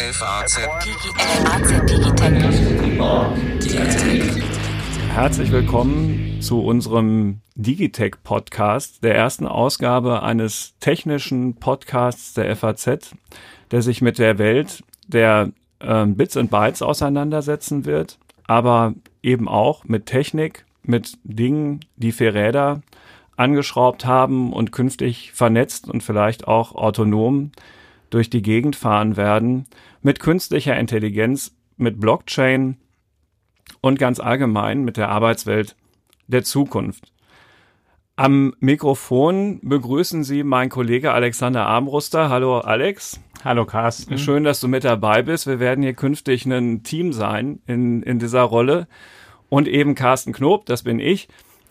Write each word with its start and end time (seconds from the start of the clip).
FAZ 0.00 0.60
Herzlich 5.12 5.50
willkommen 5.50 6.38
zu 6.40 6.62
unserem 6.62 7.40
Digitech 7.56 8.14
Podcast, 8.22 9.02
der 9.02 9.16
ersten 9.16 9.48
Ausgabe 9.48 10.22
eines 10.22 10.74
technischen 10.78 11.56
Podcasts 11.56 12.32
der 12.34 12.54
FAZ, 12.54 13.16
der 13.72 13.82
sich 13.82 14.00
mit 14.00 14.20
der 14.20 14.38
Welt 14.38 14.84
der 15.08 15.50
äh, 15.80 16.06
Bits 16.06 16.36
und 16.36 16.52
Bytes 16.52 16.82
auseinandersetzen 16.82 17.84
wird, 17.84 18.18
aber 18.46 18.94
eben 19.24 19.48
auch 19.48 19.82
mit 19.82 20.06
Technik, 20.06 20.64
mit 20.84 21.18
Dingen, 21.24 21.80
die 21.96 22.12
vier 22.12 22.34
Räder 22.34 22.82
angeschraubt 23.36 24.06
haben 24.06 24.52
und 24.52 24.70
künftig 24.70 25.32
vernetzt 25.32 25.88
und 25.88 26.04
vielleicht 26.04 26.46
auch 26.46 26.76
autonom 26.76 27.50
durch 28.10 28.30
die 28.30 28.42
Gegend 28.42 28.76
fahren 28.76 29.16
werden, 29.16 29.66
mit 30.02 30.20
künstlicher 30.20 30.76
Intelligenz, 30.76 31.56
mit 31.76 32.00
Blockchain 32.00 32.76
und 33.80 33.98
ganz 33.98 34.20
allgemein 34.20 34.84
mit 34.84 34.96
der 34.96 35.08
Arbeitswelt 35.08 35.76
der 36.26 36.44
Zukunft. 36.44 37.12
Am 38.16 38.54
Mikrofon 38.58 39.60
begrüßen 39.62 40.24
Sie 40.24 40.42
mein 40.42 40.70
Kollege 40.70 41.12
Alexander 41.12 41.66
Armbruster. 41.66 42.28
Hallo 42.28 42.58
Alex. 42.58 43.20
Hallo 43.44 43.64
Carsten. 43.64 44.18
Schön, 44.18 44.42
dass 44.42 44.58
du 44.58 44.66
mit 44.66 44.82
dabei 44.82 45.22
bist. 45.22 45.46
Wir 45.46 45.60
werden 45.60 45.82
hier 45.82 45.94
künftig 45.94 46.44
ein 46.44 46.82
Team 46.82 47.12
sein 47.12 47.60
in, 47.66 48.02
in 48.02 48.18
dieser 48.18 48.42
Rolle. 48.42 48.88
Und 49.48 49.68
eben 49.68 49.94
Carsten 49.94 50.32
Knob, 50.32 50.66
das 50.66 50.82
bin 50.82 50.98
ich. 50.98 51.28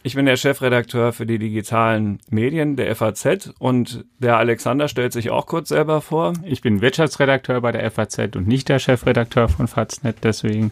Ich 0.08 0.16
bin 0.16 0.26
der 0.26 0.38
Chefredakteur 0.38 1.12
für 1.12 1.26
die 1.26 1.38
digitalen 1.38 2.20
Medien 2.30 2.78
der 2.78 2.96
FAZ 2.96 3.52
und 3.60 4.06
der 4.20 4.38
Alexander 4.38 4.88
stellt 4.88 5.12
sich 5.12 5.32
auch 5.32 5.48
kurz 5.48 5.68
selber 5.68 6.00
vor. 6.00 6.32
Ich 6.46 6.62
bin 6.62 6.80
Wirtschaftsredakteur 6.80 7.60
bei 7.60 7.74
der 7.74 7.92
FAZ 7.92 8.38
und 8.38 8.48
nicht 8.48 8.70
der 8.70 8.80
Chefredakteur 8.80 9.50
von 9.50 9.68
Faznet, 9.68 10.20
deswegen. 10.24 10.72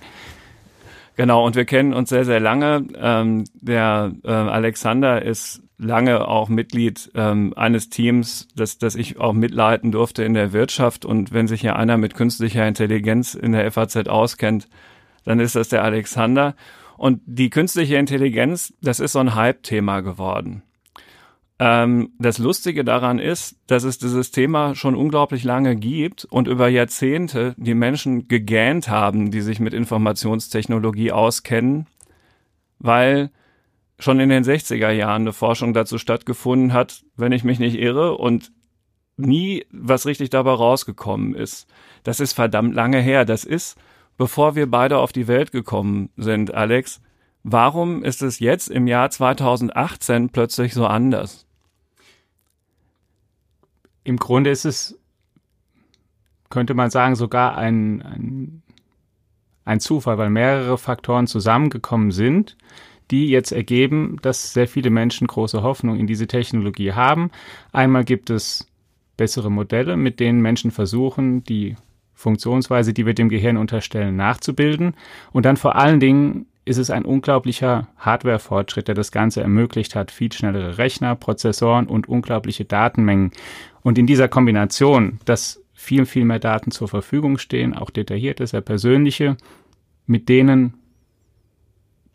Genau, 1.17 1.45
und 1.45 1.57
wir 1.57 1.65
kennen 1.65 1.93
uns 1.93 2.11
sehr, 2.11 2.23
sehr 2.23 2.39
lange. 2.39 2.87
Ähm, 2.97 3.43
der 3.55 4.13
äh, 4.23 4.31
Alexander 4.31 5.21
ist 5.21 5.61
lange 5.77 6.25
auch 6.29 6.47
Mitglied 6.47 7.11
ähm, 7.13 7.53
eines 7.57 7.89
Teams, 7.89 8.47
das, 8.55 8.77
das 8.77 8.95
ich 8.95 9.19
auch 9.19 9.33
mitleiten 9.33 9.91
durfte 9.91 10.23
in 10.23 10.33
der 10.33 10.53
Wirtschaft. 10.53 11.03
Und 11.03 11.33
wenn 11.33 11.49
sich 11.49 11.59
hier 11.59 11.75
einer 11.75 11.97
mit 11.97 12.15
künstlicher 12.15 12.65
Intelligenz 12.65 13.33
in 13.33 13.51
der 13.51 13.69
FAZ 13.69 14.07
auskennt, 14.07 14.69
dann 15.25 15.41
ist 15.41 15.57
das 15.57 15.67
der 15.67 15.83
Alexander. 15.83 16.55
Und 16.97 17.21
die 17.25 17.49
künstliche 17.49 17.97
Intelligenz, 17.97 18.73
das 18.81 18.99
ist 18.99 19.13
so 19.13 19.19
ein 19.19 19.35
Hype-Thema 19.35 20.01
geworden. 20.01 20.63
Ähm, 21.57 22.11
das 22.19 22.37
Lustige 22.37 22.83
daran 22.83 23.19
ist, 23.19 23.57
dass 23.67 23.83
es 23.83 23.97
dieses 23.97 24.31
Thema 24.31 24.75
schon 24.75 24.95
unglaublich 24.95 25.43
lange 25.43 25.75
gibt 25.75 26.25
und 26.25 26.47
über 26.47 26.67
Jahrzehnte 26.67 27.55
die 27.57 27.73
Menschen 27.73 28.27
gegähnt 28.27 28.89
haben, 28.89 29.31
die 29.31 29.41
sich 29.41 29.59
mit 29.59 29.73
Informationstechnologie 29.73 31.11
auskennen, 31.11 31.87
weil 32.79 33.31
schon 33.99 34.19
in 34.19 34.29
den 34.29 34.43
60er 34.43 34.91
Jahren 34.91 35.23
eine 35.23 35.33
Forschung 35.33 35.73
dazu 35.73 35.97
stattgefunden 35.97 36.73
hat, 36.73 37.03
wenn 37.15 37.31
ich 37.31 37.45
mich 37.45 37.59
nicht 37.59 37.79
irre, 37.79 38.17
und 38.17 38.51
nie 39.17 39.65
was 39.71 40.05
richtig 40.05 40.29
dabei 40.29 40.51
rausgekommen 40.51 41.35
ist. 41.35 41.67
Das 42.03 42.19
ist 42.19 42.33
verdammt 42.33 42.75
lange 42.75 42.99
her. 42.99 43.23
Das 43.23 43.45
ist 43.45 43.77
bevor 44.17 44.55
wir 44.55 44.69
beide 44.69 44.97
auf 44.97 45.11
die 45.11 45.27
Welt 45.27 45.51
gekommen 45.51 46.09
sind, 46.17 46.53
Alex. 46.53 47.01
Warum 47.43 48.03
ist 48.03 48.23
es 48.23 48.39
jetzt 48.39 48.69
im 48.69 48.87
Jahr 48.87 49.09
2018 49.11 50.29
plötzlich 50.29 50.73
so 50.73 50.87
anders? 50.87 51.45
Im 54.03 54.17
Grunde 54.17 54.49
ist 54.49 54.65
es, 54.65 54.99
könnte 56.49 56.73
man 56.73 56.89
sagen, 56.89 57.15
sogar 57.15 57.57
ein, 57.57 58.01
ein, 58.01 58.63
ein 59.63 59.79
Zufall, 59.79 60.17
weil 60.17 60.29
mehrere 60.29 60.77
Faktoren 60.77 61.27
zusammengekommen 61.27 62.11
sind, 62.11 62.57
die 63.11 63.27
jetzt 63.29 63.51
ergeben, 63.51 64.17
dass 64.21 64.53
sehr 64.53 64.67
viele 64.67 64.89
Menschen 64.89 65.27
große 65.27 65.61
Hoffnung 65.61 65.99
in 65.99 66.07
diese 66.07 66.27
Technologie 66.27 66.93
haben. 66.93 67.29
Einmal 67.71 68.05
gibt 68.05 68.29
es 68.29 68.67
bessere 69.17 69.51
Modelle, 69.51 69.97
mit 69.97 70.19
denen 70.19 70.41
Menschen 70.41 70.71
versuchen, 70.71 71.43
die 71.43 71.75
Funktionsweise, 72.15 72.93
die 72.93 73.05
wir 73.05 73.13
dem 73.13 73.29
Gehirn 73.29 73.57
unterstellen, 73.57 74.15
nachzubilden. 74.15 74.95
Und 75.31 75.45
dann 75.45 75.57
vor 75.57 75.75
allen 75.75 75.99
Dingen 75.99 76.47
ist 76.63 76.77
es 76.77 76.89
ein 76.89 77.05
unglaublicher 77.05 77.87
Hardware-Fortschritt, 77.97 78.87
der 78.87 78.95
das 78.95 79.11
Ganze 79.11 79.41
ermöglicht 79.41 79.95
hat. 79.95 80.09
Viel 80.09 80.31
schnellere 80.31 80.79
Rechner, 80.79 81.15
Prozessoren 81.15 81.85
und 81.85 82.09
unglaubliche 82.09 82.65
Datenmengen. 82.65 83.31
Und 83.83 83.99
in 83.99 84.07
dieser 84.07 84.27
Kombination, 84.27 85.19
dass 85.25 85.61
viel, 85.73 86.07
viel 86.07 86.25
mehr 86.25 86.39
Daten 86.39 86.71
zur 86.71 86.87
Verfügung 86.87 87.37
stehen, 87.37 87.75
auch 87.75 87.91
detaillierte, 87.91 88.47
sehr 88.47 88.61
persönliche, 88.61 89.37
mit 90.07 90.29
denen 90.29 90.73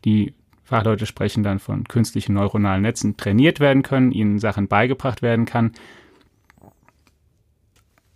die 0.03 0.33
Fachleute 0.63 1.05
sprechen 1.05 1.43
dann 1.43 1.59
von 1.59 1.83
künstlichen 1.83 2.33
neuronalen 2.33 2.81
Netzen, 2.81 3.17
trainiert 3.17 3.59
werden 3.59 3.83
können, 3.83 4.11
ihnen 4.11 4.39
Sachen 4.39 4.67
beigebracht 4.67 5.21
werden 5.21 5.45
kann, 5.45 5.73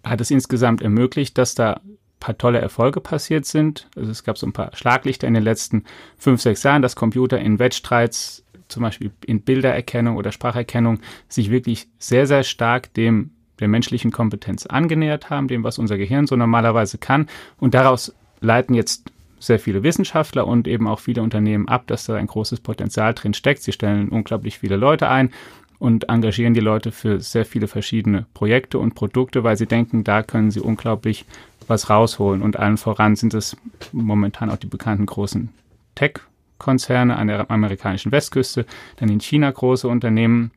hat 0.06 0.22
es 0.22 0.32
insgesamt 0.32 0.82
ermöglicht, 0.82 1.38
dass 1.38 1.56
da 1.56 1.82
paar 2.20 2.38
tolle 2.38 2.60
Erfolge 2.60 3.02
passiert 3.02 3.46
sind. 3.46 3.88
Also 3.96 4.10
es 4.10 4.24
gab 4.24 4.38
so 4.38 4.48
ein 4.48 4.54
paar 4.54 4.76
Schlaglichter 4.76 5.28
in 5.28 5.34
den 5.34 5.44
letzten 5.44 5.84
fünf, 6.18 6.42
sechs 6.42 6.64
Jahren, 6.64 6.82
dass 6.82 6.96
Computer 6.96 7.40
in 7.40 7.60
Wettstreits, 7.60 8.44
zum 8.68 8.84
Beispiel 8.84 9.12
in 9.26 9.42
Bildererkennung 9.42 10.16
oder 10.18 10.32
Spracherkennung, 10.32 11.00
sich 11.28 11.52
wirklich 11.52 11.88
sehr, 12.00 12.26
sehr 12.26 12.44
stark 12.44 12.94
dem 12.94 13.32
der 13.60 13.68
menschlichen 13.68 14.12
Kompetenz 14.12 14.66
angenähert 14.66 15.30
haben, 15.30 15.48
dem, 15.48 15.64
was 15.64 15.78
unser 15.78 15.98
Gehirn 15.98 16.28
so 16.28 16.36
normalerweise 16.36 16.98
kann. 16.98 17.28
Und 17.58 17.74
daraus 17.74 18.14
leiten 18.42 18.76
jetzt 18.76 19.12
sehr 19.40 19.60
viele 19.60 19.84
Wissenschaftler 19.84 20.48
und 20.48 20.68
eben 20.68 20.88
auch 20.88 21.00
viele 21.00 21.22
Unternehmen 21.22 21.68
ab, 21.68 21.88
dass 21.88 22.06
da 22.06 22.16
ein 22.16 22.28
großes 22.28 22.60
Potenzial 22.60 23.14
drin 23.14 23.34
steckt. 23.34 23.62
Sie 23.62 23.72
stellen 23.72 24.10
unglaublich 24.10 24.60
viele 24.60 24.76
Leute 24.76 25.08
ein 25.08 25.32
und 25.80 26.10
engagieren 26.10 26.54
die 26.54 26.62
Leute 26.62 26.92
für 26.92 27.20
sehr 27.20 27.46
viele 27.46 27.68
verschiedene 27.68 28.26
Projekte 28.34 28.80
und 28.80 28.96
Produkte, 28.96 29.44
weil 29.44 29.58
sie 29.58 29.66
denken, 29.66 30.04
da 30.04 30.24
können 30.24 30.52
sie 30.52 30.62
unglaublich 30.62 31.26
was 31.68 31.90
rausholen. 31.90 32.42
Und 32.42 32.58
allen 32.58 32.78
voran 32.78 33.16
sind 33.16 33.34
es 33.34 33.58
momentan 33.92 34.50
auch 34.50 34.58
die 34.58 34.68
bekannten 34.68 35.06
großen 35.06 35.50
Tech-Konzerne 35.96 37.16
an 37.16 37.28
der 37.28 37.50
amerikanischen 37.52 38.12
Westküste, 38.12 38.66
dann 38.98 39.10
in 39.10 39.20
China 39.20 39.52
große 39.52 39.88
Unternehmen. 39.88 40.52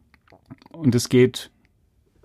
Und 0.72 0.94
es 0.94 1.08
geht 1.08 1.50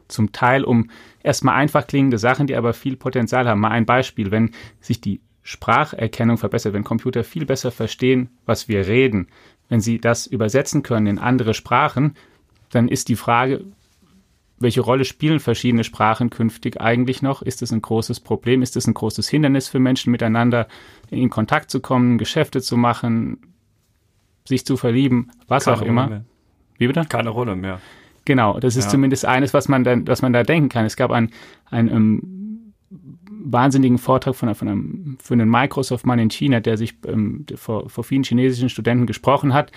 zum 0.08 0.32
Teil 0.32 0.64
um 0.64 0.90
erstmal 1.24 1.56
einfach 1.56 1.88
klingende 1.88 2.18
Sachen, 2.18 2.48
die 2.48 2.56
aber 2.56 2.74
viel 2.74 2.96
Potenzial 2.96 3.48
haben. 3.48 3.62
Mal 3.62 3.72
ein 3.72 3.86
Beispiel, 3.86 4.32
wenn 4.32 4.52
sich 4.80 5.02
die 5.02 5.22
Spracherkennung 5.42 6.38
verbessert, 6.38 6.74
wenn 6.74 6.84
Computer 6.84 7.24
viel 7.24 7.46
besser 7.46 7.72
verstehen, 7.72 8.30
was 8.46 8.68
wir 8.68 8.88
reden, 8.88 9.28
wenn 9.70 9.82
sie 9.82 10.00
das 10.00 10.28
übersetzen 10.28 10.84
können 10.84 11.08
in 11.08 11.20
andere 11.20 11.54
Sprachen, 11.54 12.16
dann 12.76 12.88
ist 12.88 13.10
die 13.10 13.16
Frage, 13.16 13.64
welche 14.60 14.82
Rolle 14.82 15.06
spielen 15.06 15.40
verschiedene 15.40 15.84
Sprachen 15.84 16.30
künftig 16.30 16.80
eigentlich 16.80 17.22
noch? 17.22 17.42
Ist 17.42 17.62
es 17.62 17.72
ein 17.72 17.82
großes 17.82 18.20
Problem? 18.22 18.62
Ist 18.62 18.76
es 18.78 18.88
ein 18.88 18.94
großes 18.94 19.28
Hindernis 19.28 19.68
für 19.68 19.80
Menschen 19.80 20.12
miteinander 20.12 20.68
in 21.10 21.30
Kontakt 21.30 21.70
zu 21.70 21.82
kommen, 21.82 22.18
Geschäfte 22.18 22.62
zu 22.62 22.78
machen, 22.78 23.40
sich 24.46 24.66
zu 24.66 24.78
verlieben, 24.78 25.32
was 25.48 25.66
Keine 25.66 25.78
auch 25.78 25.82
immer? 25.82 26.08
Mehr. 26.08 26.26
Wie 26.78 26.88
bitte? 26.88 27.06
Keine 27.08 27.30
Rolle 27.30 27.56
mehr. 27.56 27.80
Genau, 28.26 28.60
das 28.60 28.78
ist 28.78 28.86
Ja. 28.86 28.92
zumindest 28.92 29.26
eines, 29.26 29.54
was 29.54 29.68
man 29.68 29.84
dann, 29.84 30.08
was 30.08 30.22
man 30.22 30.32
da 30.32 30.44
denken 30.44 30.70
kann. 30.70 30.86
Es 30.86 30.96
gab 30.96 31.12
einen, 31.12 31.32
einen 31.70 31.90
ähm, 31.90 32.74
wahnsinnigen 33.30 33.98
Vortrag 33.98 34.36
von, 34.36 34.54
von 34.56 34.68
einem, 34.68 35.18
für 35.22 35.34
einen 35.34 35.50
Microsoft-Mann 35.50 36.20
in 36.20 36.30
China, 36.30 36.62
der 36.62 36.78
sich 36.78 36.96
ähm, 37.06 37.46
vor, 37.56 37.90
vor 37.90 38.04
vielen 38.06 38.24
chinesischen 38.24 38.70
Studenten 38.70 39.06
gesprochen 39.08 39.54
hat, 39.54 39.72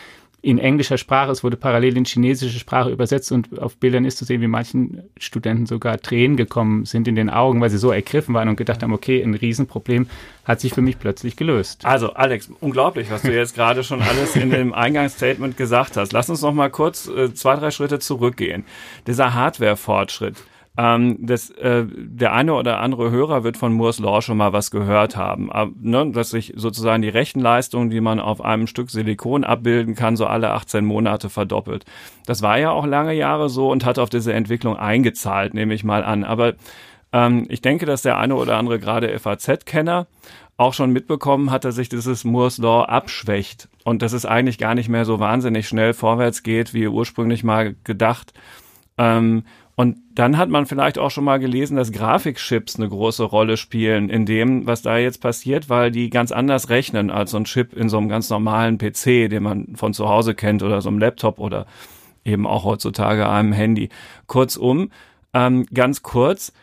in 0.46 0.58
englischer 0.58 0.96
Sprache. 0.96 1.32
Es 1.32 1.42
wurde 1.42 1.56
parallel 1.56 1.96
in 1.96 2.04
chinesische 2.04 2.60
Sprache 2.60 2.90
übersetzt 2.90 3.32
und 3.32 3.58
auf 3.58 3.76
Bildern 3.78 4.04
ist 4.04 4.16
zu 4.16 4.24
sehen, 4.24 4.40
wie 4.42 4.46
manchen 4.46 5.02
Studenten 5.18 5.66
sogar 5.66 5.98
Tränen 5.98 6.36
gekommen 6.36 6.84
sind 6.84 7.08
in 7.08 7.16
den 7.16 7.30
Augen, 7.30 7.60
weil 7.60 7.68
sie 7.68 7.78
so 7.78 7.90
ergriffen 7.90 8.32
waren 8.32 8.48
und 8.48 8.54
gedacht 8.54 8.84
haben, 8.84 8.92
okay, 8.92 9.20
ein 9.20 9.34
Riesenproblem 9.34 10.06
hat 10.44 10.60
sich 10.60 10.72
für 10.72 10.82
mich 10.82 11.00
plötzlich 11.00 11.34
gelöst. 11.34 11.84
Also, 11.84 12.12
Alex, 12.12 12.48
unglaublich, 12.60 13.10
was 13.10 13.22
du 13.22 13.34
jetzt 13.34 13.56
gerade 13.56 13.82
schon 13.82 14.00
alles 14.02 14.36
in 14.36 14.50
dem 14.50 14.72
Eingangsstatement 14.72 15.56
gesagt 15.56 15.96
hast. 15.96 16.12
Lass 16.12 16.30
uns 16.30 16.42
noch 16.42 16.54
mal 16.54 16.70
kurz 16.70 17.08
äh, 17.08 17.34
zwei, 17.34 17.56
drei 17.56 17.72
Schritte 17.72 17.98
zurückgehen. 17.98 18.64
Dieser 19.08 19.34
Hardware-Fortschritt. 19.34 20.36
Ähm, 20.78 21.16
das, 21.20 21.50
äh, 21.50 21.86
der 21.88 22.34
eine 22.34 22.54
oder 22.54 22.80
andere 22.80 23.10
Hörer 23.10 23.44
wird 23.44 23.56
von 23.56 23.72
Moore's 23.72 23.98
Law 23.98 24.20
schon 24.20 24.36
mal 24.36 24.52
was 24.52 24.70
gehört 24.70 25.16
haben, 25.16 25.50
Aber, 25.50 25.72
ne, 25.80 26.10
dass 26.10 26.30
sich 26.30 26.52
sozusagen 26.56 27.02
die 27.02 27.08
Rechenleistung, 27.08 27.88
die 27.88 28.02
man 28.02 28.20
auf 28.20 28.42
einem 28.42 28.66
Stück 28.66 28.90
Silikon 28.90 29.44
abbilden 29.44 29.94
kann, 29.94 30.16
so 30.16 30.26
alle 30.26 30.50
18 30.50 30.84
Monate 30.84 31.30
verdoppelt. 31.30 31.86
Das 32.26 32.42
war 32.42 32.58
ja 32.58 32.70
auch 32.70 32.84
lange 32.84 33.14
Jahre 33.14 33.48
so 33.48 33.70
und 33.70 33.86
hat 33.86 33.98
auf 33.98 34.10
diese 34.10 34.34
Entwicklung 34.34 34.76
eingezahlt, 34.76 35.54
nehme 35.54 35.72
ich 35.72 35.82
mal 35.82 36.04
an. 36.04 36.24
Aber 36.24 36.54
ähm, 37.12 37.46
ich 37.48 37.62
denke, 37.62 37.86
dass 37.86 38.02
der 38.02 38.18
eine 38.18 38.36
oder 38.36 38.58
andere 38.58 38.78
gerade 38.78 39.18
FAZ-Kenner 39.18 40.06
auch 40.58 40.74
schon 40.74 40.92
mitbekommen 40.92 41.50
hat, 41.50 41.64
dass 41.64 41.74
sich 41.74 41.88
dieses 41.88 42.24
Moore's 42.24 42.58
Law 42.58 42.84
abschwächt 42.84 43.68
und 43.84 44.02
dass 44.02 44.12
es 44.12 44.26
eigentlich 44.26 44.58
gar 44.58 44.74
nicht 44.74 44.88
mehr 44.88 45.04
so 45.04 45.20
wahnsinnig 45.20 45.68
schnell 45.68 45.94
vorwärts 45.94 46.42
geht, 46.42 46.74
wie 46.74 46.86
ursprünglich 46.86 47.44
mal 47.44 47.74
gedacht. 47.84 48.32
Ähm, 48.98 49.44
Und 49.78 49.98
dann 50.14 50.38
hat 50.38 50.48
man 50.48 50.64
vielleicht 50.64 50.98
auch 50.98 51.10
schon 51.10 51.24
mal 51.24 51.38
gelesen, 51.38 51.76
dass 51.76 51.92
Grafikchips 51.92 52.76
eine 52.76 52.88
große 52.88 53.22
Rolle 53.22 53.58
spielen 53.58 54.08
in 54.08 54.24
dem, 54.24 54.66
was 54.66 54.80
da 54.80 54.96
jetzt 54.96 55.20
passiert, 55.20 55.68
weil 55.68 55.90
die 55.90 56.08
ganz 56.08 56.32
anders 56.32 56.70
rechnen 56.70 57.10
als 57.10 57.32
so 57.32 57.36
ein 57.36 57.44
Chip 57.44 57.74
in 57.74 57.90
so 57.90 57.98
einem 57.98 58.08
ganz 58.08 58.30
normalen 58.30 58.78
PC, 58.78 59.28
den 59.28 59.42
man 59.42 59.76
von 59.76 59.92
zu 59.92 60.08
Hause 60.08 60.34
kennt 60.34 60.62
oder 60.62 60.80
so 60.80 60.88
einem 60.88 60.98
Laptop 60.98 61.38
oder 61.38 61.66
eben 62.24 62.46
auch 62.46 62.64
heutzutage 62.64 63.28
einem 63.28 63.52
Handy. 63.52 63.90
Kurzum, 64.26 64.90
ähm, 65.34 65.66
ganz 65.66 66.02
kurz, 66.02 66.54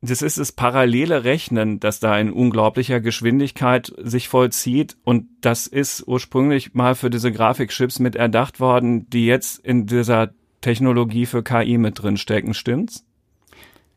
das 0.00 0.22
ist 0.22 0.38
das 0.38 0.52
parallele 0.52 1.24
Rechnen, 1.24 1.80
das 1.80 1.98
da 1.98 2.16
in 2.18 2.30
unglaublicher 2.30 3.00
Geschwindigkeit 3.00 3.92
sich 3.98 4.28
vollzieht. 4.28 4.96
Und 5.02 5.26
das 5.40 5.66
ist 5.66 6.06
ursprünglich 6.06 6.74
mal 6.74 6.94
für 6.94 7.10
diese 7.10 7.32
Grafikchips 7.32 7.98
mit 7.98 8.14
erdacht 8.14 8.60
worden, 8.60 9.10
die 9.10 9.26
jetzt 9.26 9.58
in 9.58 9.86
dieser 9.86 10.30
Technologie 10.64 11.26
für 11.26 11.42
KI 11.42 11.76
mit 11.76 12.02
drin 12.02 12.16
stecken, 12.16 12.54
stimmt's? 12.54 13.04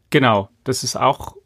Genau, 0.09 0.49
das 0.65 0.83
ist 0.83 0.97
auch 0.97 1.37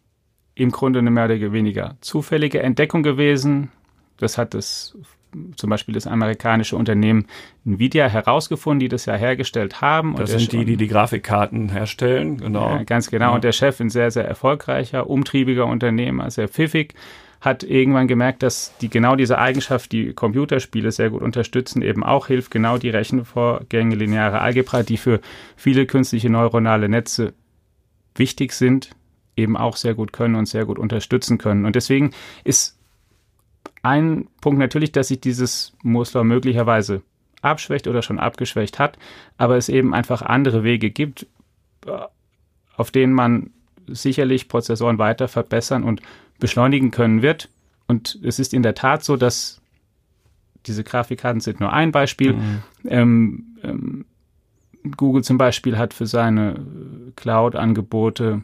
im 0.56 0.72
Grunde 0.72 1.00
eine 1.00 1.12
mehr 1.12 1.26
oder 1.26 1.54
weniger 1.54 1.96
zufällige 2.02 2.62
Entdeckung 2.64 3.04
gewesen. 3.04 3.72
Das 4.18 4.40
hat 4.40 4.56
das 4.56 4.98
zum 5.56 5.70
Beispiel 5.70 5.94
das 5.94 6.08
amerikanische 6.08 6.76
Unternehmen 6.76 7.28
Nvidia 7.66 8.08
herausgefunden, 8.08 8.80
die 8.80 8.90
das 8.90 9.06
ja 9.06 9.14
hergestellt 9.14 9.80
haben. 9.80 10.16
Das 10.16 10.32
sind 10.32 10.52
die, 10.52 10.66
die 10.66 10.76
die 10.76 10.88
Grafikkarten 10.88 11.70
herstellen, 11.70 12.38
genau. 12.38 12.78
Ja, 12.78 12.84
ganz 12.84 13.12
genau. 13.12 13.30
Ja. 13.30 13.36
Und 13.36 13.44
der 13.44 13.52
Chef, 13.52 13.80
ein 13.80 13.92
sehr, 13.92 14.10
sehr 14.10 14.28
erfolgreicher, 14.28 15.08
umtriebiger 15.08 15.68
Unternehmer, 15.68 16.32
sehr 16.32 16.48
pfiffig, 16.48 16.96
hat 17.42 17.64
irgendwann 17.64 18.08
gemerkt, 18.08 18.44
dass 18.44 18.78
die 18.82 18.90
genau 18.90 19.16
diese 19.16 19.40
Eigenschaft, 19.40 19.92
die 19.92 20.14
Computerspiele 20.14 20.92
sehr 20.92 21.10
gut 21.10 21.24
unterstützen, 21.24 21.82
eben 21.82 22.04
auch 22.04 22.28
hilft, 22.28 22.52
genau 22.52 22.78
die 22.78 22.92
Rechenvorgänge, 22.92 23.96
lineare 23.96 24.42
Algebra, 24.42 24.84
die 24.84 24.98
für 24.98 25.20
viele 25.56 25.88
künstliche 25.88 26.30
neuronale 26.30 26.88
Netze 26.88 27.34
wichtig 28.16 28.54
sind, 28.54 28.92
eben 29.36 29.58
auch 29.58 29.76
sehr 29.76 29.96
gut 29.96 30.14
können 30.14 30.36
und 30.36 30.46
sehr 30.46 30.66
gut 30.66 30.78
unterstützen 30.78 31.40
können. 31.40 31.66
Und 31.66 31.76
deswegen 31.76 32.12
ist 32.44 32.78
ein 33.82 34.28
Punkt 34.40 34.60
natürlich, 34.60 34.92
dass 34.92 35.08
sich 35.08 35.20
dieses 35.20 35.74
Muster 35.82 36.24
möglicherweise 36.24 37.02
abschwächt 37.42 37.88
oder 37.88 38.04
schon 38.04 38.20
abgeschwächt 38.20 38.78
hat, 38.78 39.00
aber 39.38 39.58
es 39.58 39.68
eben 39.68 39.96
einfach 39.96 40.22
andere 40.22 40.64
Wege 40.64 40.92
gibt, 40.92 41.26
auf 42.78 42.92
denen 42.92 43.14
man 43.14 43.50
sicherlich 43.88 44.48
Prozessoren 44.48 45.00
weiter 45.00 45.28
verbessern 45.28 45.84
und 45.84 46.02
beschleunigen 46.42 46.92
können 46.92 47.22
wird. 47.22 47.48
Und 47.88 48.20
es 48.24 48.38
ist 48.40 48.54
in 48.54 48.64
der 48.64 48.76
Tat 48.76 49.06
so, 49.06 49.16
dass 49.16 49.62
diese 50.66 50.84
Grafikkarten 50.84 51.40
sind 51.40 51.62
nur 51.62 51.72
ein 51.72 51.94
Beispiel. 51.94 52.34
Mhm. 52.34 52.64
Ähm, 52.86 53.46
ähm, 53.64 54.06
Google 54.98 55.24
zum 55.24 55.38
Beispiel 55.38 55.78
hat 55.78 55.94
für 55.94 56.06
seine 56.08 56.66
Cloud-Angebote 57.16 58.42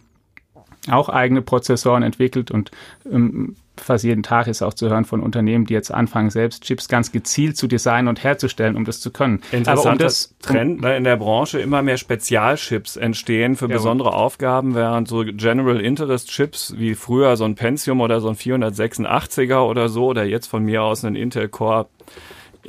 auch 0.89 1.09
eigene 1.09 1.41
Prozessoren 1.41 2.03
entwickelt 2.03 2.51
und 2.51 2.71
ähm, 3.11 3.55
fast 3.81 4.03
jeden 4.03 4.23
Tag 4.23 4.47
ist 4.47 4.61
auch 4.61 4.73
zu 4.73 4.89
hören 4.89 5.05
von 5.05 5.21
Unternehmen, 5.21 5.65
die 5.65 5.73
jetzt 5.73 5.91
anfangen, 5.93 6.29
selbst 6.29 6.63
Chips 6.63 6.87
ganz 6.87 7.11
gezielt 7.11 7.57
zu 7.57 7.67
designen 7.67 8.07
und 8.07 8.23
herzustellen, 8.23 8.75
um 8.75 8.85
das 8.85 8.99
zu 8.99 9.11
können. 9.11 9.41
Interessanter 9.51 9.91
um 9.91 9.97
das, 9.97 10.35
Trend 10.41 10.81
ne, 10.81 10.97
in 10.97 11.03
der 11.03 11.17
Branche, 11.17 11.59
immer 11.59 11.81
mehr 11.81 11.97
Spezialchips 11.97 12.95
entstehen 12.95 13.55
für 13.55 13.67
ja, 13.67 13.75
besondere 13.75 14.13
Aufgaben, 14.13 14.75
während 14.75 15.07
so 15.07 15.23
General 15.23 15.79
Interest 15.79 16.29
Chips 16.29 16.73
wie 16.77 16.95
früher 16.95 17.37
so 17.37 17.45
ein 17.45 17.55
Pentium 17.55 18.01
oder 18.01 18.21
so 18.21 18.29
ein 18.29 18.35
486er 18.35 19.59
oder 19.59 19.89
so 19.89 20.07
oder 20.07 20.23
jetzt 20.23 20.47
von 20.47 20.63
mir 20.63 20.83
aus 20.83 21.03
ein 21.03 21.15
Intel 21.15 21.49
Core 21.49 21.87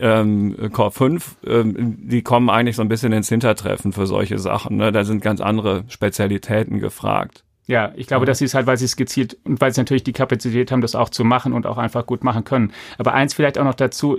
ähm, 0.00 0.70
Core 0.72 0.92
5, 0.92 1.36
ähm, 1.44 1.98
die 2.08 2.22
kommen 2.22 2.50
eigentlich 2.50 2.76
so 2.76 2.82
ein 2.82 2.88
bisschen 2.88 3.12
ins 3.12 3.28
Hintertreffen 3.28 3.92
für 3.92 4.06
solche 4.06 4.38
Sachen. 4.38 4.76
Ne? 4.76 4.92
Da 4.92 5.04
sind 5.04 5.22
ganz 5.22 5.40
andere 5.40 5.84
Spezialitäten 5.88 6.78
gefragt. 6.78 7.44
Ja, 7.68 7.92
ich 7.96 8.06
glaube, 8.06 8.24
mhm. 8.24 8.28
das 8.28 8.40
ist 8.40 8.54
halt, 8.54 8.66
weil 8.66 8.78
sie 8.78 8.86
es 8.86 8.96
gezielt 8.96 9.36
und 9.44 9.60
weil 9.60 9.72
sie 9.72 9.80
natürlich 9.80 10.02
die 10.02 10.14
Kapazität 10.14 10.72
haben, 10.72 10.80
das 10.80 10.94
auch 10.94 11.10
zu 11.10 11.22
machen 11.22 11.52
und 11.52 11.66
auch 11.66 11.76
einfach 11.76 12.06
gut 12.06 12.24
machen 12.24 12.42
können. 12.42 12.72
Aber 12.96 13.12
eins 13.12 13.34
vielleicht 13.34 13.58
auch 13.58 13.64
noch 13.64 13.74
dazu, 13.74 14.18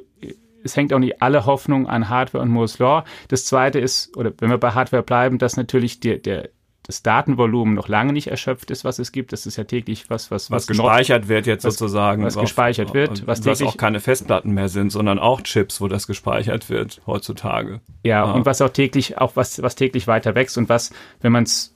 es 0.64 0.78
hängt 0.78 0.94
auch 0.94 1.00
nicht 1.00 1.22
alle 1.22 1.46
Hoffnung 1.48 1.88
an 1.88 2.10
Hardware 2.10 2.44
und 2.44 2.50
Moore's 2.50 2.78
Law. 2.78 3.04
Das 3.28 3.46
zweite 3.46 3.80
ist, 3.80 4.16
oder 4.16 4.32
wenn 4.38 4.52
wir 4.52 4.60
bei 4.60 4.72
Hardware 4.72 5.02
bleiben, 5.02 5.40
dass 5.40 5.58
natürlich 5.58 6.00
der, 6.00 6.20
der, 6.20 6.50
das 6.84 7.02
Datenvolumen 7.02 7.74
noch 7.74 7.88
lange 7.88 8.14
nicht 8.14 8.28
erschöpft 8.28 8.70
ist, 8.70 8.84
was 8.84 9.00
es 9.00 9.12
gibt. 9.12 9.34
Das 9.34 9.48
ist 9.48 9.58
ja 9.58 9.64
täglich 9.64 10.12
was, 10.12 10.30
was, 10.30 10.52
was, 10.52 10.68
was 10.68 10.68
gespeichert 10.68 11.24
noch, 11.24 11.30
wird 11.30 11.48
jetzt 11.48 11.64
was, 11.64 11.78
sozusagen. 11.78 12.24
Was 12.24 12.38
auf, 12.38 12.44
gespeichert 12.44 12.94
wird. 12.94 13.26
Was, 13.26 13.44
was 13.48 13.64
auch 13.64 13.78
keine 13.78 14.00
Festplatten 14.00 14.52
mehr 14.52 14.70
sind, 14.70 14.92
sondern 14.92 15.18
auch 15.18 15.42
Chips, 15.42 15.82
wo 15.82 15.88
das 15.88 16.06
gespeichert 16.06 16.70
wird 16.70 17.02
heutzutage. 17.08 17.82
Ja, 18.04 18.26
ah. 18.26 18.34
und 18.34 18.46
was 18.46 18.62
auch 18.62 18.70
täglich, 18.70 19.18
auch 19.18 19.36
was, 19.36 19.60
was 19.64 19.74
täglich 19.74 20.06
weiter 20.06 20.36
wächst 20.36 20.56
und 20.60 20.70
was, 20.70 20.92
wenn 21.22 21.32
man 21.32 21.46
es 21.46 21.76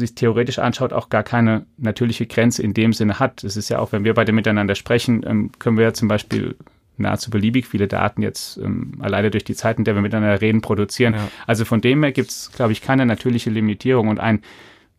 sich 0.00 0.14
theoretisch 0.14 0.58
anschaut, 0.58 0.92
auch 0.92 1.08
gar 1.08 1.22
keine 1.22 1.66
natürliche 1.76 2.26
Grenze 2.26 2.62
in 2.62 2.74
dem 2.74 2.92
Sinne 2.92 3.18
hat. 3.18 3.44
Es 3.44 3.56
ist 3.56 3.68
ja 3.68 3.78
auch, 3.78 3.92
wenn 3.92 4.04
wir 4.04 4.14
beide 4.14 4.32
miteinander 4.32 4.74
sprechen, 4.74 5.24
ähm, 5.26 5.50
können 5.58 5.76
wir 5.76 5.84
ja 5.84 5.92
zum 5.92 6.08
Beispiel 6.08 6.56
nahezu 6.98 7.30
beliebig 7.30 7.66
viele 7.66 7.88
Daten 7.88 8.22
jetzt 8.22 8.56
ähm, 8.58 8.94
alleine 9.00 9.30
durch 9.30 9.44
die 9.44 9.54
Zeit, 9.54 9.78
in 9.78 9.84
der 9.84 9.94
wir 9.94 10.02
miteinander 10.02 10.40
reden, 10.40 10.60
produzieren. 10.60 11.14
Ja. 11.14 11.28
Also 11.46 11.64
von 11.64 11.80
dem 11.80 12.02
her 12.02 12.12
gibt 12.12 12.30
es, 12.30 12.50
glaube 12.52 12.72
ich, 12.72 12.80
keine 12.80 13.06
natürliche 13.06 13.50
Limitierung. 13.50 14.08
Und 14.08 14.20
ein 14.20 14.42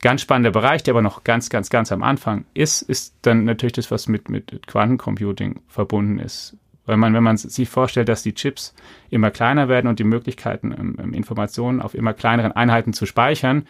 ganz 0.01 0.21
spannender 0.21 0.51
Bereich, 0.51 0.83
der 0.83 0.93
aber 0.93 1.01
noch 1.01 1.23
ganz, 1.23 1.49
ganz, 1.49 1.69
ganz 1.69 1.91
am 1.91 2.03
Anfang 2.03 2.45
ist, 2.53 2.81
ist 2.81 3.15
dann 3.23 3.45
natürlich 3.45 3.73
das, 3.73 3.91
was 3.91 4.07
mit, 4.07 4.29
mit 4.29 4.67
Quantencomputing 4.67 5.61
verbunden 5.67 6.19
ist. 6.19 6.55
Weil 6.85 6.97
man, 6.97 7.13
wenn 7.13 7.23
man 7.23 7.35
sich 7.35 7.67
vorstellt, 7.67 8.07
dass 8.07 8.23
die 8.23 8.33
Chips 8.33 8.73
immer 9.09 9.29
kleiner 9.29 9.67
werden 9.67 9.87
und 9.87 9.99
die 9.99 10.05
Möglichkeiten, 10.05 10.73
ähm, 10.99 11.13
Informationen 11.13 11.81
auf 11.81 11.93
immer 11.93 12.13
kleineren 12.13 12.53
Einheiten 12.53 12.93
zu 12.93 13.05
speichern, 13.05 13.67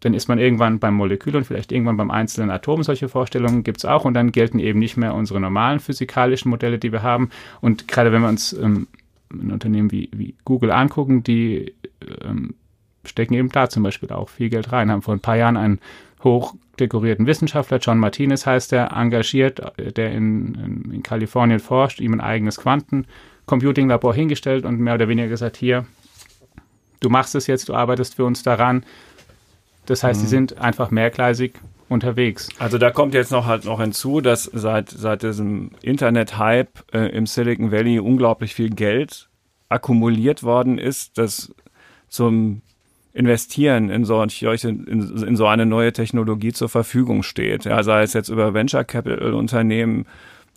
dann 0.00 0.14
ist 0.14 0.28
man 0.28 0.38
irgendwann 0.38 0.78
beim 0.78 0.94
Molekül 0.94 1.36
und 1.36 1.44
vielleicht 1.44 1.72
irgendwann 1.72 1.96
beim 1.96 2.10
einzelnen 2.10 2.50
Atom. 2.50 2.82
Solche 2.82 3.08
Vorstellungen 3.08 3.62
gibt 3.64 3.78
es 3.78 3.84
auch 3.84 4.04
und 4.04 4.14
dann 4.14 4.32
gelten 4.32 4.58
eben 4.58 4.78
nicht 4.78 4.96
mehr 4.96 5.14
unsere 5.14 5.40
normalen 5.40 5.78
physikalischen 5.78 6.50
Modelle, 6.50 6.78
die 6.78 6.90
wir 6.90 7.02
haben. 7.02 7.30
Und 7.60 7.86
gerade 7.86 8.10
wenn 8.10 8.22
wir 8.22 8.28
uns 8.28 8.52
ähm, 8.54 8.88
ein 9.30 9.52
Unternehmen 9.52 9.92
wie, 9.92 10.08
wie 10.12 10.34
Google 10.44 10.72
angucken, 10.72 11.22
die 11.22 11.74
ähm, 12.24 12.54
stecken 13.04 13.34
eben 13.34 13.50
da 13.50 13.68
zum 13.68 13.82
Beispiel 13.82 14.10
auch 14.10 14.28
viel 14.28 14.48
Geld 14.48 14.72
rein, 14.72 14.90
haben 14.90 15.02
vor 15.02 15.14
ein 15.14 15.20
paar 15.20 15.36
Jahren 15.36 15.56
einen 15.56 15.80
hochdekorierten 16.22 17.26
Wissenschaftler, 17.26 17.78
John 17.78 17.98
Martinez 17.98 18.46
heißt 18.46 18.72
der, 18.72 18.92
engagiert, 18.92 19.60
der 19.96 20.12
in, 20.12 20.90
in 20.92 21.02
Kalifornien 21.02 21.60
forscht, 21.60 22.00
ihm 22.00 22.12
ein 22.12 22.20
eigenes 22.20 22.58
Quantencomputing-Labor 22.58 24.14
hingestellt 24.14 24.64
und 24.64 24.80
mehr 24.80 24.94
oder 24.94 25.08
weniger 25.08 25.28
gesagt, 25.28 25.56
hier, 25.56 25.86
du 27.00 27.08
machst 27.08 27.34
es 27.34 27.46
jetzt, 27.46 27.68
du 27.68 27.74
arbeitest 27.74 28.16
für 28.16 28.24
uns 28.24 28.42
daran, 28.42 28.84
das 29.86 30.02
heißt, 30.02 30.20
mhm. 30.20 30.24
sie 30.24 30.30
sind 30.30 30.58
einfach 30.58 30.90
mehrgleisig 30.90 31.54
unterwegs. 31.88 32.48
Also 32.58 32.78
da 32.78 32.90
kommt 32.90 33.14
jetzt 33.14 33.32
noch 33.32 33.46
halt 33.46 33.64
noch 33.64 33.80
hinzu, 33.80 34.20
dass 34.20 34.44
seit 34.44 34.90
seit 34.90 35.22
diesem 35.22 35.72
Internet-Hype 35.82 36.94
äh, 36.94 37.08
im 37.08 37.26
Silicon 37.26 37.72
Valley 37.72 37.98
unglaublich 37.98 38.54
viel 38.54 38.70
Geld 38.70 39.28
akkumuliert 39.68 40.42
worden 40.42 40.78
ist, 40.78 41.18
das 41.18 41.54
zum 42.08 42.62
Investieren 43.12 43.90
in 43.90 44.04
solche, 44.04 44.68
in, 44.68 44.86
in 44.86 45.36
so 45.36 45.46
eine 45.46 45.66
neue 45.66 45.92
Technologie 45.92 46.52
zur 46.52 46.68
Verfügung 46.68 47.24
steht. 47.24 47.64
Ja, 47.64 47.82
sei 47.82 48.02
es 48.02 48.12
jetzt 48.12 48.28
über 48.28 48.54
Venture 48.54 48.84
Capital 48.84 49.34
Unternehmen, 49.34 50.06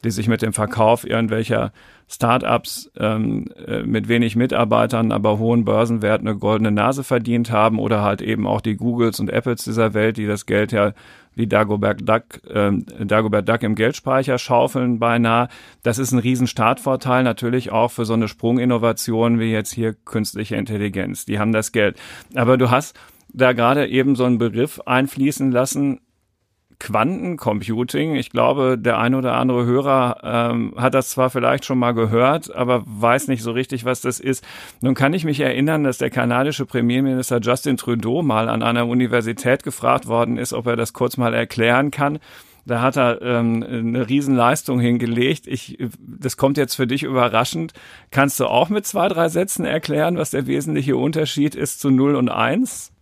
die 0.03 0.11
sich 0.11 0.27
mit 0.27 0.41
dem 0.41 0.53
Verkauf 0.53 1.05
irgendwelcher 1.07 1.71
Startups 2.07 2.91
ähm, 2.97 3.45
äh, 3.65 3.83
mit 3.83 4.07
wenig 4.07 4.35
Mitarbeitern, 4.35 5.11
aber 5.11 5.39
hohen 5.39 5.65
Börsenwert 5.65 6.21
eine 6.21 6.35
goldene 6.35 6.71
Nase 6.71 7.03
verdient 7.03 7.51
haben 7.51 7.79
oder 7.79 8.03
halt 8.03 8.21
eben 8.21 8.45
auch 8.45 8.61
die 8.61 8.75
Googles 8.75 9.19
und 9.19 9.29
Apples 9.29 9.63
dieser 9.63 9.93
Welt, 9.93 10.17
die 10.17 10.27
das 10.27 10.45
Geld 10.45 10.71
ja 10.71 10.93
wie 11.35 11.47
Dagobert 11.47 12.07
Duck, 12.07 12.41
ähm, 12.53 12.85
Dagobert 12.99 13.49
Duck 13.49 13.63
im 13.63 13.75
Geldspeicher 13.75 14.37
schaufeln 14.37 14.99
beinahe. 14.99 15.47
Das 15.81 15.97
ist 15.97 16.11
ein 16.11 16.19
riesen 16.19 16.47
Startvorteil 16.47 17.23
natürlich 17.23 17.71
auch 17.71 17.89
für 17.89 18.05
so 18.05 18.13
eine 18.13 18.27
Sprunginnovation 18.27 19.39
wie 19.39 19.51
jetzt 19.51 19.73
hier 19.73 19.93
künstliche 19.93 20.55
Intelligenz. 20.55 21.25
Die 21.25 21.39
haben 21.39 21.51
das 21.51 21.71
Geld. 21.71 21.97
Aber 22.35 22.57
du 22.57 22.69
hast 22.69 22.95
da 23.29 23.53
gerade 23.53 23.87
eben 23.87 24.15
so 24.15 24.25
einen 24.25 24.37
Begriff 24.37 24.79
einfließen 24.85 25.51
lassen, 25.51 26.01
Quantencomputing. 26.83 28.15
Ich 28.15 28.29
glaube, 28.29 28.77
der 28.77 28.99
ein 28.99 29.15
oder 29.15 29.35
andere 29.35 29.65
Hörer 29.65 30.17
ähm, 30.21 30.73
hat 30.75 30.93
das 30.93 31.11
zwar 31.11 31.29
vielleicht 31.29 31.63
schon 31.63 31.79
mal 31.79 31.93
gehört, 31.93 32.53
aber 32.53 32.83
weiß 32.85 33.29
nicht 33.29 33.41
so 33.41 33.51
richtig, 33.51 33.85
was 33.85 34.01
das 34.01 34.19
ist. 34.19 34.43
Nun 34.81 34.93
kann 34.93 35.13
ich 35.13 35.23
mich 35.23 35.39
erinnern, 35.39 35.85
dass 35.85 35.97
der 35.97 36.09
kanadische 36.09 36.65
Premierminister 36.65 37.39
Justin 37.39 37.77
Trudeau 37.77 38.21
mal 38.21 38.49
an 38.49 38.61
einer 38.61 38.85
Universität 38.85 39.63
gefragt 39.63 40.07
worden 40.07 40.37
ist, 40.37 40.51
ob 40.51 40.67
er 40.67 40.75
das 40.75 40.91
kurz 40.91 41.15
mal 41.15 41.33
erklären 41.33 41.89
kann. 41.89 42.19
Da 42.65 42.81
hat 42.81 42.97
er 42.97 43.21
ähm, 43.21 43.63
eine 43.63 44.09
Riesenleistung 44.09 44.81
hingelegt. 44.81 45.47
Ich, 45.47 45.77
das 45.99 46.35
kommt 46.35 46.57
jetzt 46.57 46.75
für 46.75 46.87
dich 46.87 47.03
überraschend. 47.03 47.71
Kannst 48.11 48.41
du 48.41 48.47
auch 48.47 48.67
mit 48.67 48.85
zwei, 48.85 49.07
drei 49.07 49.29
Sätzen 49.29 49.65
erklären, 49.65 50.17
was 50.17 50.31
der 50.31 50.47
wesentliche 50.47 50.97
Unterschied 50.97 51.55
ist 51.55 51.79
zu 51.79 51.91
0 51.91 52.15
und 52.15 52.29
1? 52.29 52.92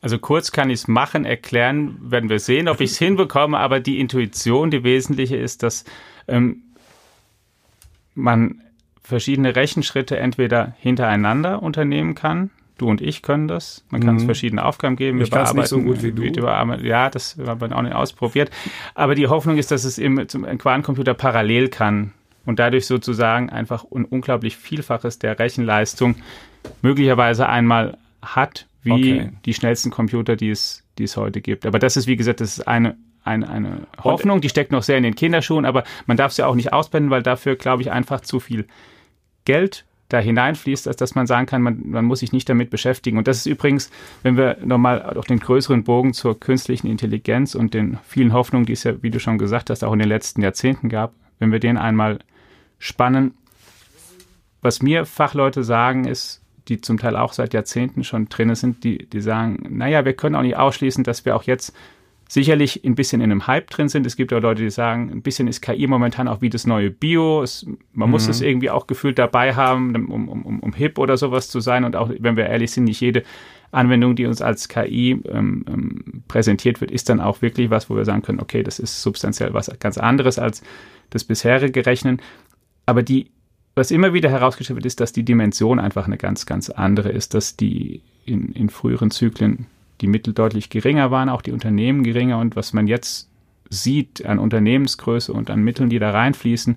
Also 0.00 0.18
kurz 0.18 0.52
kann 0.52 0.70
ich 0.70 0.80
es 0.80 0.88
machen, 0.88 1.24
erklären, 1.24 1.98
werden 2.00 2.30
wir 2.30 2.38
sehen, 2.38 2.68
ob 2.68 2.80
ich 2.80 2.92
es 2.92 2.98
hinbekomme, 2.98 3.58
aber 3.58 3.80
die 3.80 4.00
Intuition, 4.00 4.70
die 4.70 4.82
wesentliche 4.82 5.36
ist, 5.36 5.62
dass 5.62 5.84
ähm, 6.26 6.62
man 8.14 8.62
verschiedene 9.02 9.56
Rechenschritte 9.56 10.16
entweder 10.16 10.74
hintereinander 10.78 11.62
unternehmen 11.62 12.14
kann, 12.14 12.50
Du 12.80 12.88
und 12.88 13.02
ich 13.02 13.20
können 13.20 13.46
das. 13.46 13.84
Man 13.90 14.00
kann 14.00 14.14
mhm. 14.14 14.20
uns 14.20 14.24
verschiedene 14.24 14.64
Aufgaben 14.64 14.96
geben. 14.96 15.20
Ich 15.20 15.30
kann 15.30 15.42
es 15.42 15.52
nicht 15.52 15.68
so 15.68 15.82
gut 15.82 16.02
wie 16.02 16.12
du. 16.12 16.22
Ja, 16.22 17.10
das 17.10 17.36
haben 17.38 17.60
wir 17.60 17.76
auch 17.76 17.82
nicht 17.82 17.94
ausprobiert. 17.94 18.50
Aber 18.94 19.14
die 19.14 19.26
Hoffnung 19.26 19.58
ist, 19.58 19.70
dass 19.70 19.84
es 19.84 19.98
im, 19.98 20.26
zum 20.30 20.44
Quantencomputer 20.44 21.12
parallel 21.12 21.68
kann 21.68 22.14
und 22.46 22.58
dadurch 22.58 22.86
sozusagen 22.86 23.50
einfach 23.50 23.84
ein 23.94 24.06
unglaublich 24.06 24.56
Vielfaches 24.56 25.18
der 25.18 25.38
Rechenleistung 25.38 26.14
möglicherweise 26.80 27.50
einmal 27.50 27.98
hat, 28.22 28.66
wie 28.82 28.92
okay. 28.92 29.32
die 29.44 29.54
schnellsten 29.54 29.90
Computer, 29.90 30.36
die 30.36 30.50
es, 30.50 30.84
die 30.98 31.04
es 31.04 31.16
heute 31.16 31.40
gibt. 31.40 31.66
Aber 31.66 31.78
das 31.78 31.96
ist, 31.96 32.06
wie 32.06 32.16
gesagt, 32.16 32.40
das 32.40 32.58
ist 32.58 32.68
eine, 32.68 32.96
eine, 33.24 33.48
eine 33.48 33.86
Hoffnung, 34.02 34.40
die 34.40 34.48
steckt 34.48 34.72
noch 34.72 34.82
sehr 34.82 34.96
in 34.96 35.02
den 35.02 35.14
Kinderschuhen, 35.14 35.64
aber 35.64 35.84
man 36.06 36.16
darf 36.16 36.32
sie 36.32 36.46
auch 36.46 36.54
nicht 36.54 36.72
ausblenden, 36.72 37.10
weil 37.10 37.22
dafür, 37.22 37.56
glaube 37.56 37.82
ich, 37.82 37.90
einfach 37.90 38.20
zu 38.20 38.40
viel 38.40 38.66
Geld 39.44 39.84
da 40.08 40.18
hineinfließt, 40.18 40.88
als 40.88 40.96
dass 40.96 41.14
man 41.14 41.26
sagen 41.26 41.46
kann, 41.46 41.62
man, 41.62 41.88
man 41.88 42.04
muss 42.04 42.20
sich 42.20 42.32
nicht 42.32 42.48
damit 42.48 42.70
beschäftigen. 42.70 43.16
Und 43.16 43.28
das 43.28 43.38
ist 43.38 43.46
übrigens, 43.46 43.90
wenn 44.22 44.36
wir 44.36 44.58
nochmal 44.64 45.16
auch 45.16 45.24
den 45.24 45.38
größeren 45.38 45.84
Bogen 45.84 46.14
zur 46.14 46.38
künstlichen 46.38 46.88
Intelligenz 46.88 47.54
und 47.54 47.74
den 47.74 47.98
vielen 48.06 48.32
Hoffnungen, 48.32 48.66
die 48.66 48.72
es 48.72 48.82
ja, 48.82 49.02
wie 49.02 49.10
du 49.10 49.20
schon 49.20 49.38
gesagt 49.38 49.70
hast, 49.70 49.84
auch 49.84 49.92
in 49.92 50.00
den 50.00 50.08
letzten 50.08 50.42
Jahrzehnten 50.42 50.88
gab, 50.88 51.14
wenn 51.38 51.52
wir 51.52 51.60
den 51.60 51.78
einmal 51.78 52.18
spannen, 52.78 53.34
was 54.62 54.82
mir 54.82 55.06
Fachleute 55.06 55.62
sagen, 55.62 56.04
ist, 56.06 56.42
die 56.70 56.80
zum 56.80 56.98
Teil 56.98 57.16
auch 57.16 57.32
seit 57.32 57.52
Jahrzehnten 57.52 58.04
schon 58.04 58.28
drin 58.28 58.54
sind, 58.54 58.84
die, 58.84 59.06
die 59.06 59.20
sagen, 59.20 59.66
naja, 59.68 60.04
wir 60.04 60.14
können 60.14 60.36
auch 60.36 60.42
nicht 60.42 60.56
ausschließen, 60.56 61.04
dass 61.04 61.24
wir 61.24 61.36
auch 61.36 61.42
jetzt 61.42 61.74
sicherlich 62.28 62.84
ein 62.84 62.94
bisschen 62.94 63.20
in 63.20 63.32
einem 63.32 63.48
Hype 63.48 63.68
drin 63.70 63.88
sind. 63.88 64.06
Es 64.06 64.14
gibt 64.14 64.32
auch 64.32 64.40
Leute, 64.40 64.62
die 64.62 64.70
sagen, 64.70 65.10
ein 65.10 65.20
bisschen 65.20 65.48
ist 65.48 65.62
KI 65.62 65.88
momentan 65.88 66.28
auch 66.28 66.40
wie 66.40 66.48
das 66.48 66.64
neue 66.64 66.90
Bio. 66.90 67.42
Es, 67.42 67.66
man 67.92 68.08
mhm. 68.08 68.12
muss 68.12 68.28
es 68.28 68.40
irgendwie 68.40 68.70
auch 68.70 68.86
gefühlt 68.86 69.18
dabei 69.18 69.56
haben, 69.56 69.96
um, 69.96 70.28
um, 70.28 70.42
um, 70.44 70.60
um 70.60 70.72
hip 70.72 70.98
oder 70.98 71.16
sowas 71.16 71.48
zu 71.48 71.58
sein. 71.58 71.82
Und 71.82 71.96
auch, 71.96 72.08
wenn 72.20 72.36
wir 72.36 72.46
ehrlich 72.46 72.70
sind, 72.70 72.84
nicht 72.84 73.00
jede 73.00 73.24
Anwendung, 73.72 74.14
die 74.14 74.26
uns 74.26 74.40
als 74.42 74.68
KI 74.68 75.20
ähm, 75.28 75.64
ähm, 75.68 76.22
präsentiert 76.28 76.80
wird, 76.80 76.92
ist 76.92 77.08
dann 77.08 77.20
auch 77.20 77.42
wirklich 77.42 77.70
was, 77.70 77.90
wo 77.90 77.96
wir 77.96 78.04
sagen 78.04 78.22
können, 78.22 78.38
okay, 78.38 78.62
das 78.62 78.78
ist 78.78 79.02
substanziell 79.02 79.52
was 79.52 79.68
ganz 79.80 79.98
anderes 79.98 80.38
als 80.38 80.62
das 81.10 81.24
bisherige 81.24 81.84
Rechnen. 81.84 82.22
Aber 82.86 83.02
die, 83.02 83.32
was 83.80 83.90
immer 83.90 84.12
wieder 84.12 84.28
herausgestellt 84.28 84.76
wird, 84.76 84.84
ist, 84.84 85.00
dass 85.00 85.12
die 85.12 85.22
Dimension 85.22 85.78
einfach 85.80 86.04
eine 86.04 86.18
ganz, 86.18 86.44
ganz 86.44 86.68
andere 86.68 87.08
ist, 87.08 87.32
dass 87.32 87.56
die 87.56 88.02
in, 88.26 88.52
in 88.52 88.68
früheren 88.68 89.10
Zyklen 89.10 89.66
die 90.02 90.06
Mittel 90.06 90.34
deutlich 90.34 90.68
geringer 90.68 91.10
waren, 91.10 91.30
auch 91.30 91.40
die 91.40 91.50
Unternehmen 91.50 92.04
geringer. 92.04 92.38
Und 92.38 92.56
was 92.56 92.74
man 92.74 92.86
jetzt 92.86 93.30
sieht 93.70 94.26
an 94.26 94.38
Unternehmensgröße 94.38 95.32
und 95.32 95.48
an 95.48 95.62
Mitteln, 95.62 95.88
die 95.88 95.98
da 95.98 96.10
reinfließen, 96.10 96.76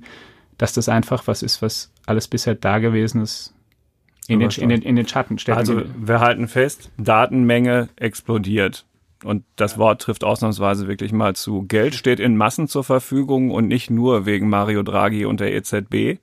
dass 0.57 0.71
das 0.71 0.87
einfach 0.87 1.27
was 1.27 1.43
ist, 1.43 1.61
was 1.61 1.91
alles 2.05 2.29
bisher 2.29 2.55
da 2.55 2.79
gewesen 2.79 3.21
ist, 3.21 3.53
in, 4.29 4.39
den, 4.39 4.49
in, 4.51 4.69
den, 4.69 4.81
in 4.81 4.95
den 4.95 5.05
Schatten 5.05 5.37
stellt. 5.39 5.57
Also 5.57 5.81
wir 5.97 6.21
halten 6.21 6.47
fest, 6.47 6.89
Datenmenge 6.97 7.89
explodiert. 7.97 8.85
Und 9.25 9.43
das 9.57 9.73
ja. 9.73 9.79
Wort 9.79 10.01
trifft 10.01 10.23
ausnahmsweise 10.23 10.87
wirklich 10.87 11.11
mal 11.11 11.35
zu. 11.35 11.63
Geld 11.63 11.95
steht 11.95 12.21
in 12.21 12.37
Massen 12.37 12.69
zur 12.69 12.85
Verfügung 12.85 13.51
und 13.51 13.67
nicht 13.67 13.89
nur 13.89 14.25
wegen 14.25 14.47
Mario 14.47 14.83
Draghi 14.83 15.25
und 15.25 15.41
der 15.41 15.53
EZB. 15.53 16.19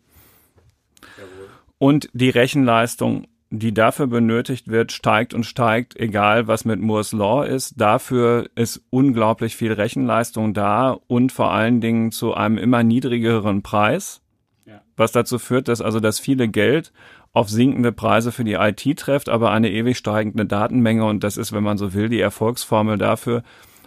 Und 1.80 2.08
die 2.12 2.30
Rechenleistung 2.30 3.26
die 3.50 3.74
dafür 3.74 4.06
benötigt 4.06 4.68
wird, 4.68 4.92
steigt 4.92 5.34
und 5.34 5.44
steigt, 5.44 5.98
egal 5.98 6.46
was 6.46 6.64
mit 6.64 6.80
Moore's 6.80 7.12
Law 7.12 7.42
ist. 7.42 7.80
Dafür 7.80 8.48
ist 8.54 8.80
unglaublich 8.90 9.56
viel 9.56 9.72
Rechenleistung 9.72 10.54
da 10.54 10.96
und 11.08 11.32
vor 11.32 11.50
allen 11.50 11.80
Dingen 11.80 12.12
zu 12.12 12.32
einem 12.32 12.58
immer 12.58 12.84
niedrigeren 12.84 13.62
Preis, 13.62 14.22
ja. 14.66 14.80
was 14.96 15.10
dazu 15.10 15.40
führt, 15.40 15.66
dass 15.66 15.80
also 15.80 15.98
das 15.98 16.20
viele 16.20 16.46
Geld 16.48 16.92
auf 17.32 17.48
sinkende 17.48 17.90
Preise 17.90 18.30
für 18.30 18.44
die 18.44 18.54
IT 18.54 18.98
trifft, 18.98 19.28
aber 19.28 19.50
eine 19.50 19.70
ewig 19.70 19.98
steigende 19.98 20.46
Datenmenge 20.46 21.04
und 21.04 21.24
das 21.24 21.36
ist, 21.36 21.52
wenn 21.52 21.64
man 21.64 21.76
so 21.76 21.92
will, 21.92 22.08
die 22.08 22.20
Erfolgsformel 22.20 22.98
dafür, 22.98 23.42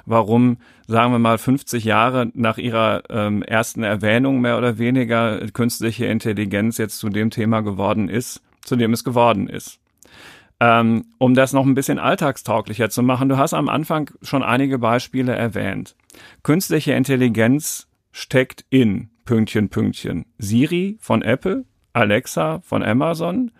warum, 0.05 0.57
sagen 0.88 1.12
wir 1.12 1.19
mal, 1.19 1.38
50 1.38 1.83
Jahre 1.83 2.29
nach 2.33 2.57
ihrer 2.57 3.03
ähm, 3.10 3.43
ersten 3.43 3.83
Erwähnung 3.83 4.41
mehr 4.41 4.57
oder 4.57 4.77
weniger 4.77 5.39
künstliche 5.51 6.05
Intelligenz 6.05 6.77
jetzt 6.77 7.00
zu 7.00 7.10
dem 7.10 7.29
Thema 7.29 7.62
geworden 7.62 8.10
ist 8.10 8.41
zu 8.63 8.75
dem 8.75 8.93
es 8.93 9.03
geworden 9.03 9.48
ist. 9.48 9.79
Ähm, 10.60 11.05
um 11.17 11.33
das 11.33 11.53
noch 11.53 11.65
ein 11.65 11.74
bisschen 11.74 12.00
alltagstauglicher 12.00 12.89
zu 12.89 13.03
machen, 13.03 13.29
du 13.29 13.38
hast 13.38 13.53
am 13.53 13.69
Anfang 13.69 14.12
schon 14.22 14.43
einige 14.43 14.79
Beispiele 14.79 15.36
erwähnt. 15.36 15.95
Künstliche 16.41 16.93
Intelligenz 16.93 17.88
steckt 18.12 18.65
in 18.69 19.10
Pünktchen, 19.25 19.69
Pünktchen. 19.69 20.25
Siri 20.38 20.98
von 21.00 21.22
Apple, 21.22 21.65
Alexa 21.93 22.62
von 22.62 22.83
Amazon, 22.83 23.51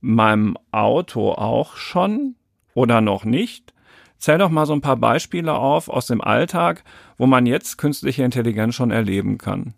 meinem 0.00 0.56
Auto 0.70 1.32
auch 1.32 1.76
schon 1.76 2.34
oder 2.74 3.00
noch 3.00 3.24
nicht. 3.24 3.72
Zähl 4.20 4.38
doch 4.38 4.50
mal 4.50 4.66
so 4.66 4.74
ein 4.74 4.82
paar 4.82 4.98
Beispiele 4.98 5.54
auf 5.54 5.88
aus 5.88 6.06
dem 6.06 6.20
Alltag, 6.20 6.84
wo 7.16 7.26
man 7.26 7.46
jetzt 7.46 7.78
künstliche 7.78 8.22
Intelligenz 8.22 8.74
schon 8.74 8.90
erleben 8.90 9.38
kann. 9.38 9.74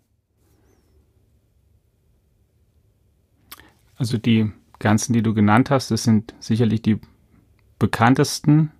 Also 3.95 4.17
die 4.17 4.51
ganzen, 4.79 5.13
die 5.13 5.23
du 5.23 5.33
genannt 5.33 5.69
hast, 5.69 5.91
das 5.91 6.03
sind 6.03 6.33
sicherlich 6.41 6.81
die 6.81 6.99
bekanntesten, 7.79 8.71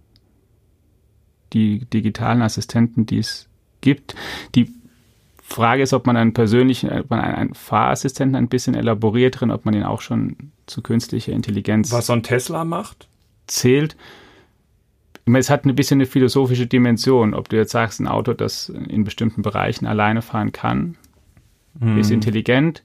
die 1.53 1.85
digitalen 1.85 2.41
Assistenten, 2.41 3.05
die 3.05 3.19
es 3.19 3.47
gibt. 3.79 4.15
Die 4.55 4.73
Frage 5.41 5.83
ist, 5.83 5.93
ob 5.93 6.05
man 6.07 6.17
einen 6.17 6.33
persönlichen, 6.33 6.89
ob 6.91 7.09
man 7.09 7.21
einen 7.21 7.53
Fahrassistenten 7.53 8.35
ein 8.35 8.49
bisschen 8.49 8.75
elaboriert 8.75 9.39
drin, 9.39 9.51
ob 9.51 9.63
man 9.63 9.75
ihn 9.75 9.83
auch 9.83 10.01
schon 10.01 10.51
zu 10.65 10.81
künstlicher 10.81 11.31
Intelligenz. 11.31 11.91
Was 11.93 12.07
so 12.07 12.13
ein 12.13 12.23
Tesla 12.23 12.65
macht? 12.65 13.07
Zählt. 13.47 13.95
Es 15.25 15.49
hat 15.49 15.65
ein 15.65 15.75
bisschen 15.75 15.97
eine 15.97 16.05
philosophische 16.05 16.67
Dimension, 16.67 17.33
ob 17.33 17.49
du 17.49 17.55
jetzt 17.55 17.71
sagst, 17.71 17.99
ein 17.99 18.07
Auto, 18.07 18.33
das 18.33 18.69
in 18.69 19.03
bestimmten 19.03 19.41
Bereichen 19.41 19.85
alleine 19.85 20.21
fahren 20.21 20.51
kann, 20.51 20.95
hm. 21.79 21.97
ist 21.97 22.11
intelligent, 22.11 22.83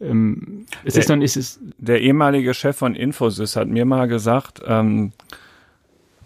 ähm, 0.00 0.66
es 0.84 0.94
der, 0.94 1.00
ist 1.00 1.10
dann, 1.10 1.22
ist 1.22 1.36
es 1.36 1.60
der 1.78 2.00
ehemalige 2.00 2.54
Chef 2.54 2.76
von 2.76 2.94
Infosys 2.94 3.56
hat 3.56 3.68
mir 3.68 3.84
mal 3.84 4.08
gesagt, 4.08 4.60
ähm, 4.66 5.12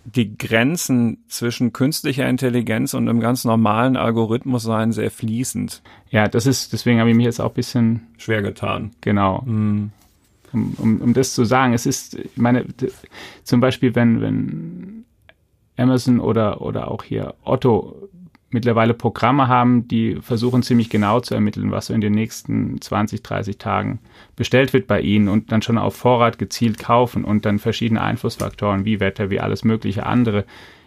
die 0.04 0.38
Grenzen 0.38 1.18
zwischen 1.28 1.74
künstlicher 1.74 2.26
Intelligenz 2.28 2.94
und 2.94 3.08
einem 3.08 3.20
ganz 3.20 3.44
normalen 3.44 3.96
Algorithmus 3.96 4.62
seien 4.62 4.92
sehr 4.92 5.10
fließend. 5.10 5.82
Ja, 6.10 6.28
das 6.28 6.46
ist, 6.46 6.72
deswegen 6.72 6.98
habe 6.98 7.10
ich 7.10 7.16
mich 7.16 7.26
jetzt 7.26 7.40
auch 7.40 7.50
ein 7.50 7.54
bisschen 7.54 8.06
schwer 8.16 8.40
getan. 8.40 8.92
Genau. 9.02 9.42
Mhm. 9.44 9.90
Um, 10.50 10.74
um, 10.78 11.00
um 11.02 11.12
das 11.12 11.34
zu 11.34 11.44
sagen, 11.44 11.74
es 11.74 11.84
ist, 11.84 12.14
ich 12.14 12.38
meine, 12.38 12.64
zum 13.44 13.60
Beispiel, 13.60 13.94
wenn, 13.94 14.22
wenn 14.22 14.97
Amazon 15.78 16.20
oder, 16.20 16.60
oder 16.60 16.90
auch 16.90 17.02
hier 17.02 17.34
Otto 17.44 18.08
mittlerweile 18.50 18.94
Programme 18.94 19.48
haben, 19.48 19.88
die 19.88 20.16
versuchen 20.22 20.62
ziemlich 20.62 20.88
genau 20.88 21.20
zu 21.20 21.34
ermitteln, 21.34 21.70
was 21.70 21.86
so 21.86 21.94
in 21.94 22.00
den 22.00 22.14
nächsten 22.14 22.80
20, 22.80 23.22
30 23.22 23.58
Tagen 23.58 23.98
bestellt 24.36 24.72
wird 24.72 24.86
bei 24.86 25.00
ihnen 25.00 25.28
und 25.28 25.52
dann 25.52 25.60
schon 25.60 25.76
auf 25.76 25.96
Vorrat 25.96 26.38
gezielt 26.38 26.78
kaufen 26.78 27.24
und 27.24 27.44
dann 27.44 27.58
verschiedene 27.58 28.00
Einflussfaktoren 28.00 28.84
wie 28.84 29.00
Wetter, 29.00 29.28
wie 29.30 29.40
alles 29.40 29.64
mögliche 29.64 30.06
andere 30.06 30.44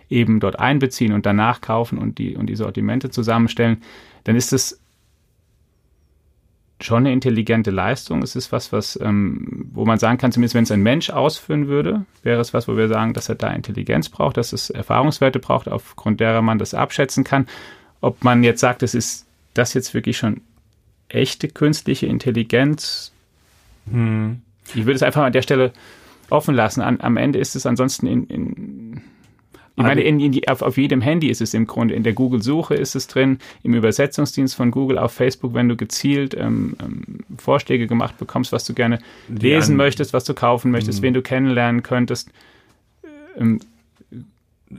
eben 0.10 0.40
dort 0.40 0.60
einbeziehen 0.60 1.14
und 1.14 1.26
danach 1.26 1.62
kaufen 1.62 1.98
und 1.98 2.18
die, 2.18 2.36
und 2.36 2.48
die 2.48 2.56
Sortimente 2.56 3.12
zusammenstellen, 3.12 3.82
dann 4.24 4.36
ist 4.36 4.54
es 4.54 4.80
schon 6.84 7.00
eine 7.00 7.14
intelligente 7.14 7.72
Leistung. 7.72 8.22
Es 8.24 8.36
ist 8.36 8.52
was, 8.52 8.72
was, 8.72 9.00
ähm, 9.02 9.70
wo 9.74 9.86
man 9.86 10.00
sagen 10.00 10.18
kann, 10.18 10.32
zumindest 10.32 10.56
wenn 10.56 10.64
es 10.64 10.72
ein 10.72 10.82
Mensch 10.82 11.10
ausführen 11.10 11.68
würde, 11.68 12.06
wäre 12.24 12.42
es 12.42 12.54
was, 12.54 12.68
wo 12.68 12.78
wir 12.78 12.88
sagen, 12.88 13.14
dass 13.14 13.30
er 13.30 13.36
da 13.36 13.50
Intelligenz 13.52 14.10
braucht, 14.10 14.38
dass 14.38 14.54
es 14.54 14.70
Erfahrungswerte 14.70 15.40
braucht, 15.40 15.68
aufgrund 15.68 16.20
derer 16.20 16.42
man 16.42 16.60
das 16.60 16.74
abschätzen 16.74 17.24
kann. 17.24 17.48
Ob 18.02 18.24
man 18.24 18.44
jetzt 18.44 18.60
sagt, 18.60 18.84
es 18.84 18.96
ist 18.96 19.26
das 19.54 19.74
jetzt 19.74 19.94
wirklich 19.94 20.18
schon 20.18 20.42
echte 21.10 21.48
künstliche 21.48 22.08
Intelligenz, 22.08 23.12
hm. 23.90 24.42
ich 24.74 24.86
würde 24.86 24.94
es 24.94 25.04
einfach 25.04 25.24
an 25.24 25.34
der 25.34 25.42
Stelle 25.42 25.74
offen 26.30 26.56
lassen. 26.56 26.82
An, 26.82 27.02
am 27.02 27.18
Ende 27.18 27.40
ist 27.40 27.56
es 27.56 27.66
ansonsten 27.66 28.08
in, 28.08 28.28
in 28.28 29.02
ich 29.82 29.88
meine, 29.88 30.02
in, 30.02 30.20
in 30.20 30.48
auf, 30.48 30.62
auf, 30.62 30.78
jedem 30.78 31.02
Handy 31.02 31.30
ist 31.30 31.42
es 31.42 31.54
im 31.54 31.68
Grunde. 31.68 31.94
In 31.94 32.04
der 32.04 32.14
Google-Suche 32.14 32.76
ist 32.76 32.96
es 32.96 33.08
drin, 33.08 33.40
im 33.64 33.74
Übersetzungsdienst 33.74 34.56
von 34.56 34.72
Google 34.72 34.98
auf 34.98 35.12
Facebook, 35.12 35.54
wenn 35.54 35.70
du 35.70 35.76
gezielt 35.76 36.36
ähm, 36.36 36.76
ähm, 36.82 37.20
Vorschläge 37.38 37.88
gemacht 37.88 38.18
bekommst, 38.18 38.52
was 38.52 38.64
du 38.66 38.74
gerne 38.74 39.00
lesen 39.28 39.76
möchtest, 39.76 40.14
was 40.14 40.24
du 40.24 40.34
kaufen 40.34 40.72
möchtest, 40.72 41.00
mhm. 41.00 41.04
wen 41.08 41.14
du 41.14 41.22
kennenlernen 41.22 41.84
könntest. 41.84 42.30
Ähm, 43.38 43.60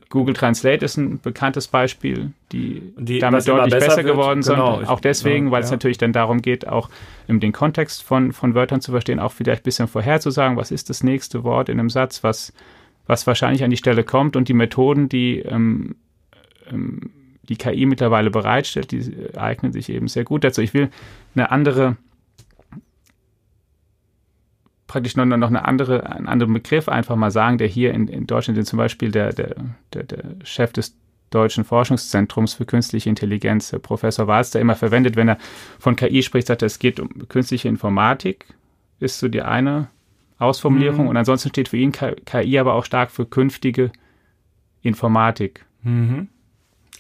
Google 0.09 0.35
Translate 0.35 0.85
ist 0.85 0.97
ein 0.97 1.21
bekanntes 1.21 1.68
Beispiel, 1.68 2.32
die, 2.50 2.82
die 2.97 3.18
damit 3.18 3.47
deutlich 3.47 3.75
besser, 3.75 3.88
besser 3.88 4.04
geworden 4.04 4.42
sind. 4.42 4.54
Genau, 4.54 4.82
auch 4.82 5.00
deswegen, 5.00 5.50
weil 5.50 5.61
ja. 5.61 5.66
es 5.66 5.71
natürlich 5.71 5.99
dann 5.99 6.12
darum 6.12 6.40
geht, 6.40 6.66
auch 6.66 6.88
um, 7.28 7.40
den 7.40 7.52
Kontext 7.52 8.02
von, 8.02 8.32
von 8.32 8.54
Wörtern 8.54 8.80
zu 8.80 8.92
verstehen, 8.92 9.18
auch 9.18 9.32
vielleicht 9.32 9.62
ein 9.62 9.64
bisschen 9.64 9.88
vorherzusagen, 9.88 10.56
was 10.56 10.71
ist 10.71 10.90
das 10.90 11.02
nächste 11.02 11.44
Wort 11.44 11.68
in 11.68 11.78
einem 11.78 11.90
Satz, 11.90 12.25
was 12.25 12.52
was 13.12 13.26
wahrscheinlich 13.26 13.62
an 13.62 13.71
die 13.71 13.76
Stelle 13.76 14.04
kommt 14.04 14.35
und 14.35 14.49
die 14.49 14.54
Methoden, 14.54 15.09
die 15.11 15.40
ähm, 15.40 15.97
ähm, 16.71 17.11
die 17.42 17.57
KI 17.57 17.85
mittlerweile 17.87 18.31
bereitstellt, 18.31 18.92
die 18.92 19.37
eignen 19.37 19.73
sich 19.73 19.90
eben 19.90 20.09
sehr 20.09 20.25
gut 20.25 20.45
dazu. 20.45 20.62
Ich 20.62 20.73
will 20.73 20.88
eine 21.35 21.50
andere 21.50 21.97
praktisch 24.87 25.16
noch, 25.16 25.25
noch 25.25 25.49
eine 25.49 25.64
andere, 25.64 26.07
einen 26.07 26.28
anderen 26.28 26.52
Begriff 26.52 26.88
einfach 26.88 27.16
mal 27.16 27.31
sagen, 27.31 27.59
der 27.59 27.66
hier 27.66 27.92
in, 27.95 28.09
in 28.09 28.26
Deutschland 28.26 28.64
zum 28.66 28.76
Beispiel 28.76 29.11
der, 29.11 29.33
der, 29.33 29.57
der, 29.92 30.04
der 30.04 30.25
Chef 30.45 30.73
des 30.73 30.97
Deutschen 31.31 31.64
Forschungszentrums 31.64 32.54
für 32.54 32.66
künstliche 32.66 33.09
Intelligenz, 33.09 33.75
Professor 33.83 34.26
Walster, 34.26 34.61
immer 34.61 34.76
verwendet, 34.76 35.16
wenn 35.16 35.28
er 35.28 35.38
von 35.78 35.97
KI 35.97 36.23
spricht, 36.23 36.47
sagt 36.47 36.62
er, 36.62 36.66
es 36.66 36.78
geht 36.78 37.00
um 37.00 37.26
künstliche 37.28 37.69
Informatik, 37.69 38.47
ist 39.00 39.19
so 39.19 39.28
die 39.28 39.42
eine 39.42 39.88
Ausformulierung. 40.39 41.05
Mhm. 41.05 41.09
Und 41.09 41.17
ansonsten 41.17 41.49
steht 41.51 41.69
für 41.69 41.77
ihn 41.77 41.93
KI 41.93 42.59
aber 42.59 42.75
auch 42.75 42.85
stark 42.85 43.11
für 43.11 43.27
künftige 43.27 43.93
Informatik. 44.83 45.65
Mhm. 45.83 46.29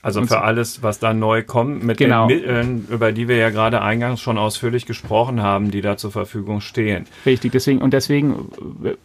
Also 0.02 0.20
und 0.20 0.26
für 0.26 0.40
alles, 0.40 0.82
was 0.82 0.98
da 0.98 1.14
neu 1.14 1.44
kommt, 1.44 1.84
mit 1.84 1.98
genau. 1.98 2.26
den 2.26 2.38
Mitteln, 2.38 2.88
über 2.90 3.12
die 3.12 3.28
wir 3.28 3.36
ja 3.36 3.50
gerade 3.50 3.82
eingangs 3.82 4.20
schon 4.20 4.36
ausführlich 4.36 4.84
gesprochen 4.84 5.42
haben, 5.42 5.70
die 5.70 5.80
da 5.80 5.96
zur 5.96 6.10
Verfügung 6.10 6.60
stehen. 6.60 7.04
Richtig, 7.24 7.52
deswegen, 7.52 7.80
und 7.80 7.94
deswegen, 7.94 8.50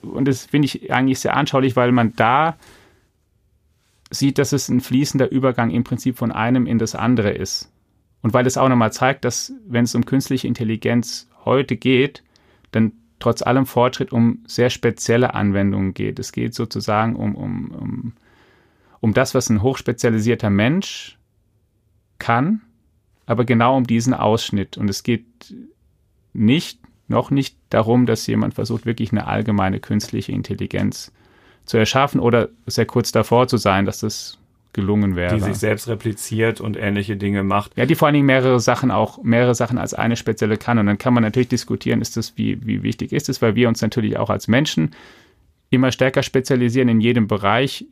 und 0.02 0.28
das 0.28 0.48
finde 0.48 0.66
ich 0.66 0.92
eigentlich 0.92 1.20
sehr 1.20 1.36
anschaulich, 1.38 1.76
weil 1.76 1.92
man 1.92 2.14
da 2.16 2.56
sieht, 4.10 4.40
dass 4.40 4.54
es 4.54 4.70
ein 4.70 4.82
fließender 4.82 5.32
Übergang 5.32 5.70
im 5.70 5.84
Prinzip 5.84 6.18
von 6.18 6.32
einem 6.32 6.66
in 6.66 6.80
das 6.80 6.96
andere 6.96 7.30
ist. 7.30 7.72
Und 8.24 8.34
weil 8.34 8.48
es 8.48 8.58
auch 8.58 8.68
nochmal 8.68 8.92
zeigt, 8.92 9.24
dass 9.24 9.54
wenn 9.68 9.84
es 9.84 9.94
um 9.94 10.04
künstliche 10.04 10.48
Intelligenz 10.48 11.30
heute 11.46 11.78
geht, 11.78 12.24
dann 12.72 12.94
trotz 13.20 13.42
allem 13.42 13.66
Fortschritt 13.66 14.12
um 14.12 14.44
sehr 14.46 14.70
spezielle 14.70 15.34
Anwendungen 15.34 15.94
geht. 15.94 16.20
Es 16.20 16.32
geht 16.32 16.54
sozusagen 16.54 17.16
um, 17.16 17.36
um, 17.36 17.72
um, 17.72 18.14
um 19.00 19.14
das, 19.14 19.34
was 19.34 19.50
ein 19.50 19.62
hochspezialisierter 19.62 20.50
Mensch 20.50 21.18
kann, 22.20 22.62
aber 23.26 23.46
genau 23.46 23.78
um 23.78 23.86
diesen 23.86 24.14
Ausschnitt. 24.14 24.78
Und 24.78 24.90
es 24.90 25.04
geht 25.04 25.56
nicht, 26.34 26.80
noch 27.08 27.32
nicht 27.32 27.58
darum, 27.70 28.06
dass 28.06 28.28
jemand 28.28 28.54
versucht, 28.54 28.86
wirklich 28.86 29.12
eine 29.12 29.28
allgemeine 29.28 29.80
künstliche 29.80 30.32
Intelligenz 30.32 31.12
zu 31.66 31.78
erschaffen 31.78 32.20
oder 32.20 32.50
sehr 32.66 32.86
kurz 32.86 33.12
davor 33.12 33.48
zu 33.48 33.58
sein, 33.58 33.86
dass 33.86 34.00
das 34.00 34.38
gelungen 34.74 35.16
wäre. 35.16 35.36
Die 35.36 35.42
sich 35.42 35.56
selbst 35.56 35.88
repliziert 35.88 36.62
und 36.62 36.78
ähnliche 36.78 37.18
Dinge 37.18 37.44
macht. 37.44 37.76
Ja, 37.78 37.86
die 37.86 37.96
vor 37.96 38.08
allen 38.08 38.14
Dingen 38.14 38.26
mehrere 38.26 38.60
Sachen 38.60 38.92
auch, 38.92 39.24
mehrere 39.24 39.56
Sachen 39.56 39.78
als 39.78 39.94
eine 39.94 40.16
spezielle 40.16 40.58
kann. 40.58 40.78
Und 40.78 40.86
dann 40.86 40.98
kann 40.98 41.14
man 41.14 41.24
natürlich 41.24 41.50
diskutieren, 41.50 42.02
ist 42.02 42.18
das, 42.18 42.38
wie, 42.38 42.66
wie 42.66 42.84
wichtig 42.84 43.12
ist 43.12 43.30
es, 43.30 43.42
weil 43.42 43.56
wir 43.56 43.68
uns 43.68 43.82
natürlich 43.82 44.18
auch 44.18 44.30
als 44.30 44.48
Menschen 44.48 44.92
immer 45.70 45.92
stärker 45.92 46.24
spezialisieren 46.24 46.90
in 46.90 47.02
jedem 47.02 47.28
Bereich, 47.28 47.86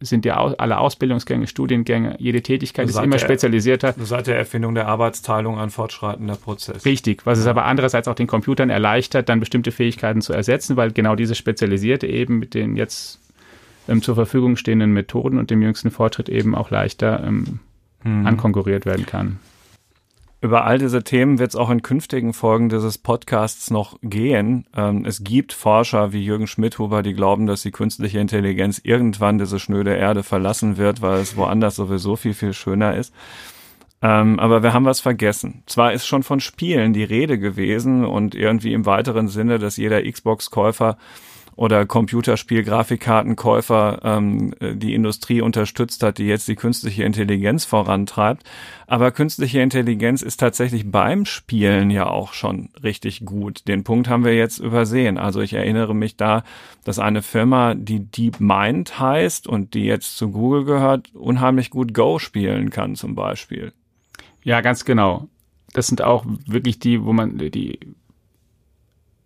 sind 0.00 0.26
ja 0.26 0.36
alle 0.36 0.78
Ausbildungsgänge, 0.78 1.46
Studiengänge, 1.46 2.16
jede 2.18 2.42
Tätigkeit 2.42 2.88
ist 2.88 2.98
immer 2.98 3.16
der, 3.16 3.18
spezialisierter. 3.18 3.94
Seit 3.98 4.26
der 4.26 4.36
Erfindung 4.36 4.74
der 4.74 4.88
Arbeitsteilung 4.88 5.58
ein 5.58 5.70
fortschreitender 5.70 6.36
Prozess. 6.36 6.84
Richtig, 6.84 7.24
was 7.24 7.38
ja. 7.38 7.44
es 7.44 7.48
aber 7.48 7.64
andererseits 7.64 8.06
auch 8.06 8.14
den 8.14 8.26
Computern 8.26 8.68
erleichtert, 8.68 9.28
dann 9.30 9.40
bestimmte 9.40 9.72
Fähigkeiten 9.72 10.20
zu 10.20 10.34
ersetzen, 10.34 10.76
weil 10.76 10.92
genau 10.92 11.14
diese 11.14 11.34
Spezialisierte 11.34 12.06
eben 12.06 12.38
mit 12.38 12.52
den 12.52 12.76
jetzt 12.76 13.20
ähm, 13.88 14.02
zur 14.02 14.14
Verfügung 14.14 14.56
stehenden 14.56 14.92
Methoden 14.92 15.38
und 15.38 15.50
dem 15.50 15.62
jüngsten 15.62 15.90
Fortschritt 15.90 16.28
eben 16.28 16.54
auch 16.54 16.70
leichter 16.70 17.22
ähm, 17.24 17.60
hm. 18.02 18.26
ankonkurriert 18.26 18.86
werden 18.86 19.06
kann. 19.06 19.38
Über 20.42 20.64
all 20.64 20.78
diese 20.78 21.02
Themen 21.02 21.38
wird 21.38 21.50
es 21.50 21.56
auch 21.56 21.70
in 21.70 21.82
künftigen 21.82 22.34
Folgen 22.34 22.68
dieses 22.68 22.98
Podcasts 22.98 23.70
noch 23.70 23.98
gehen. 24.02 24.66
Ähm, 24.76 25.04
es 25.06 25.24
gibt 25.24 25.52
Forscher 25.52 26.12
wie 26.12 26.22
Jürgen 26.24 26.46
Schmidhuber, 26.46 27.02
die 27.02 27.14
glauben, 27.14 27.46
dass 27.46 27.62
die 27.62 27.70
künstliche 27.70 28.20
Intelligenz 28.20 28.80
irgendwann 28.84 29.38
diese 29.38 29.58
schnöde 29.58 29.94
Erde 29.94 30.22
verlassen 30.22 30.76
wird, 30.76 31.00
weil 31.00 31.20
es 31.20 31.36
woanders 31.36 31.76
sowieso 31.76 32.16
viel, 32.16 32.34
viel 32.34 32.52
schöner 32.52 32.94
ist. 32.94 33.14
Ähm, 34.02 34.38
aber 34.38 34.62
wir 34.62 34.74
haben 34.74 34.84
was 34.84 35.00
vergessen. 35.00 35.62
Zwar 35.66 35.94
ist 35.94 36.06
schon 36.06 36.22
von 36.22 36.40
Spielen 36.40 36.92
die 36.92 37.04
Rede 37.04 37.38
gewesen 37.38 38.04
und 38.04 38.34
irgendwie 38.34 38.74
im 38.74 38.84
weiteren 38.84 39.28
Sinne, 39.28 39.58
dass 39.58 39.78
jeder 39.78 40.02
Xbox-Käufer 40.02 40.98
oder 41.56 41.86
Computerspiel-Grafikkartenkäufer 41.86 44.00
ähm, 44.04 44.54
die 44.60 44.94
Industrie 44.94 45.40
unterstützt 45.40 46.02
hat, 46.02 46.18
die 46.18 46.26
jetzt 46.26 46.46
die 46.48 46.54
künstliche 46.54 47.04
Intelligenz 47.04 47.64
vorantreibt. 47.64 48.44
Aber 48.86 49.10
künstliche 49.10 49.60
Intelligenz 49.60 50.20
ist 50.20 50.38
tatsächlich 50.38 50.90
beim 50.90 51.24
Spielen 51.24 51.90
ja 51.90 52.08
auch 52.08 52.34
schon 52.34 52.68
richtig 52.82 53.24
gut. 53.24 53.66
Den 53.68 53.84
Punkt 53.84 54.08
haben 54.08 54.24
wir 54.24 54.36
jetzt 54.36 54.58
übersehen. 54.58 55.16
Also 55.16 55.40
ich 55.40 55.54
erinnere 55.54 55.94
mich 55.94 56.18
da, 56.18 56.44
dass 56.84 56.98
eine 56.98 57.22
Firma, 57.22 57.74
die 57.74 58.00
DeepMind 58.00 59.00
heißt 59.00 59.46
und 59.46 59.72
die 59.72 59.84
jetzt 59.84 60.18
zu 60.18 60.30
Google 60.30 60.64
gehört, 60.64 61.14
unheimlich 61.14 61.70
gut 61.70 61.94
Go 61.94 62.18
spielen 62.18 62.68
kann 62.68 62.96
zum 62.96 63.14
Beispiel. 63.14 63.72
Ja, 64.44 64.60
ganz 64.60 64.84
genau. 64.84 65.28
Das 65.72 65.86
sind 65.86 66.02
auch 66.02 66.26
wirklich 66.46 66.78
die, 66.78 67.02
wo 67.02 67.14
man 67.14 67.38
die 67.38 67.78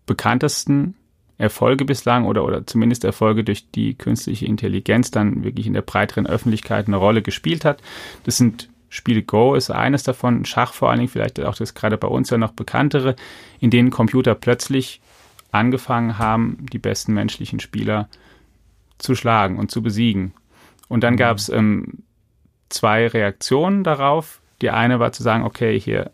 bekanntesten 0.07 0.95
Erfolge 1.41 1.85
bislang 1.85 2.27
oder, 2.27 2.45
oder 2.45 2.67
zumindest 2.67 3.05
Erfolge 3.05 3.45
durch 3.45 3.71
die 3.71 3.95
künstliche 3.95 4.47
Intelligenz 4.47 5.11
dann 5.11 5.43
wirklich 5.43 5.67
in 5.67 5.73
der 5.73 5.83
breiteren 5.83 6.27
Öffentlichkeit 6.27 6.87
eine 6.87 6.97
Rolle 6.97 7.23
gespielt 7.23 7.65
hat. 7.65 7.83
Das 8.25 8.37
sind 8.37 8.69
Spiele 8.91 9.23
Go 9.23 9.55
ist 9.55 9.71
eines 9.71 10.03
davon, 10.03 10.45
Schach 10.45 10.75
vor 10.75 10.91
allen 10.91 10.99
Dingen, 10.99 11.09
vielleicht 11.09 11.41
auch 11.41 11.55
das 11.55 11.75
gerade 11.75 11.97
bei 11.97 12.09
uns 12.09 12.29
ja 12.29 12.39
noch 12.39 12.53
bekanntere, 12.53 13.15
in 13.61 13.71
denen 13.71 13.91
Computer 13.91 14.35
plötzlich 14.35 15.01
angefangen 15.53 16.19
haben, 16.19 16.67
die 16.73 16.79
besten 16.79 17.15
menschlichen 17.15 17.61
Spieler 17.61 18.09
zu 18.99 19.15
schlagen 19.15 19.59
und 19.59 19.71
zu 19.71 19.83
besiegen. 19.83 20.35
Und 20.89 21.05
dann 21.05 21.15
mhm. 21.15 21.19
gab 21.19 21.39
es 21.39 21.49
ähm, 21.49 22.03
zwei 22.69 23.07
Reaktionen 23.07 23.85
darauf. 23.85 24.41
Die 24.61 24.71
eine 24.71 24.99
war 24.99 25.13
zu 25.13 25.23
sagen, 25.23 25.45
okay, 25.45 25.79
hier 25.79 26.11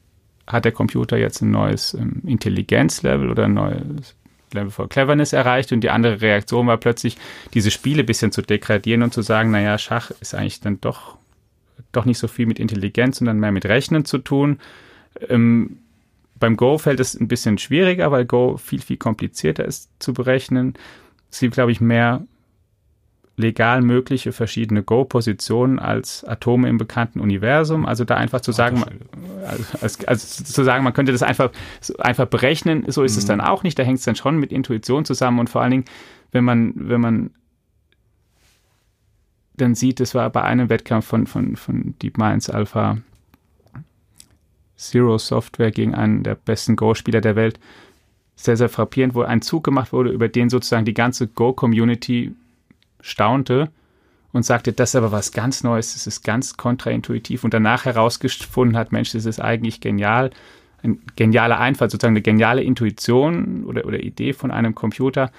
hat 0.47 0.65
der 0.67 0.73
Computer 0.73 1.17
jetzt 1.17 1.41
ein 1.41 1.51
neues 1.51 1.95
ähm, 1.95 2.23
Intelligenzlevel 2.27 3.31
oder 3.31 3.47
ein 3.47 3.55
neues 3.55 4.15
Level 4.53 4.71
for 4.71 4.89
Cleverness 4.89 5.33
erreicht 5.33 5.73
und 5.73 5.81
die 5.81 5.91
andere 5.91 6.21
Reaktion 6.21 6.67
war 6.67 6.77
plötzlich, 6.77 7.17
diese 7.55 7.71
Spiele 7.71 8.03
ein 8.03 8.07
bisschen 8.07 8.33
zu 8.33 8.43
degradieren 8.43 9.03
und 9.03 9.13
zu 9.13 9.23
sagen, 9.23 9.51
naja, 9.51 9.79
Schach 9.79 10.11
ist 10.21 10.35
eigentlich 10.35 10.61
dann 10.61 10.81
doch, 10.81 11.17
doch 11.93 12.05
nicht 12.05 12.19
so 12.19 12.29
viel 12.29 12.47
mit 12.47 12.59
Intelligenz, 12.59 13.19
sondern 13.19 13.41
mehr 13.41 13.53
mit 13.53 13.67
Rechnen 13.67 14.05
zu 14.05 14.19
tun. 14.19 14.61
Ähm, 15.29 15.79
beim 16.39 16.57
Go 16.57 16.79
fällt 16.79 17.01
es 17.01 17.19
ein 17.19 17.29
bisschen 17.29 17.59
schwieriger, 17.59 18.11
weil 18.11 18.25
Go 18.25 18.57
viel, 18.57 18.81
viel 18.81 18.99
komplizierter 18.99 19.65
ist 19.65 19.91
zu 19.99 20.13
berechnen. 20.13 20.75
Es 21.31 21.41
gibt, 21.41 21.55
glaube 21.55 21.73
ich, 21.73 21.81
mehr 21.81 22.23
legal 23.37 23.83
mögliche 23.83 24.33
verschiedene 24.33 24.83
Go-Positionen 24.83 25.79
als 25.79 26.25
Atome 26.25 26.68
im 26.68 26.79
bekannten 26.79 27.20
Universum. 27.20 27.85
Also 27.85 28.05
da 28.05 28.16
einfach 28.16 28.40
zu 28.40 28.53
sagen, 28.53 28.83
also, 29.81 30.07
also, 30.07 30.44
zu 30.44 30.64
sagen, 30.64 30.85
man 30.85 30.94
könnte 30.94 31.12
das 31.12 31.22
einfach, 31.22 31.51
einfach 31.99 32.27
berechnen, 32.27 32.85
so 32.88 33.03
ist 33.03 33.14
mhm. 33.14 33.18
es 33.18 33.27
dann 33.27 33.40
auch 33.40 33.62
nicht. 33.62 33.79
Da 33.79 33.83
hängt 33.83 33.99
es 33.99 34.05
dann 34.05 34.16
schon 34.16 34.38
mit 34.38 34.53
Intuition 34.53 35.05
zusammen 35.05 35.38
und 35.38 35.51
vor 35.51 35.61
allen 35.61 35.70
Dingen, 35.70 35.85
wenn 36.33 36.44
man, 36.44 36.72
wenn 36.77 37.01
man 37.01 37.31
dann 39.55 39.75
sieht, 39.75 40.01
es 40.01 40.14
war 40.14 40.29
bei 40.31 40.42
einem 40.42 40.68
Wettkampf 40.68 41.07
von, 41.07 41.27
von, 41.27 41.57
von 41.57 41.94
DeepMinds 42.03 42.51
Alpha 42.51 42.99
Zero 44.77 45.16
Software 45.18 45.70
gegen 45.70 45.94
einen 45.94 46.22
der 46.22 46.35
besten 46.35 46.77
Go-Spieler 46.77 47.20
der 47.20 47.37
Welt, 47.37 47.59
sehr, 48.35 48.57
sehr 48.59 48.68
frappierend, 48.68 49.14
wo 49.14 49.22
ein 49.22 49.40
Zug 49.40 49.64
gemacht 49.64 49.92
wurde, 49.92 50.11
über 50.11 50.29
den 50.29 50.51
sozusagen 50.51 50.85
die 50.85 50.94
ganze 50.94 51.27
Go-Community 51.27 52.35
staunte 53.07 53.71
und 54.33 54.45
sagte, 54.45 54.73
das 54.73 54.90
ist 54.90 54.97
aber 54.97 55.12
was 55.12 55.33
ganz 55.33 55.62
Neues, 55.62 55.95
das 55.95 56.07
ist 56.07 56.23
ganz 56.23 56.57
kontraintuitiv 56.57 57.45
und 57.45 57.55
danach 57.55 57.85
herausgefunden 57.85 58.77
hat, 58.77 58.92
Mensch, 58.92 59.12
das 59.12 59.25
ist 59.25 59.40
eigentlich 59.40 59.81
genial, 59.81 60.31
ein 60.83 61.01
genialer 61.16 61.59
Einfall, 61.59 61.88
sozusagen 61.88 62.12
eine 62.12 62.23
geniale 62.23 62.62
Intuition 62.62 63.64
oder, 63.64 63.85
oder 63.87 64.01
Idee 64.01 64.33
von 64.33 64.51
einem 64.51 64.75
Computer, 64.75 65.31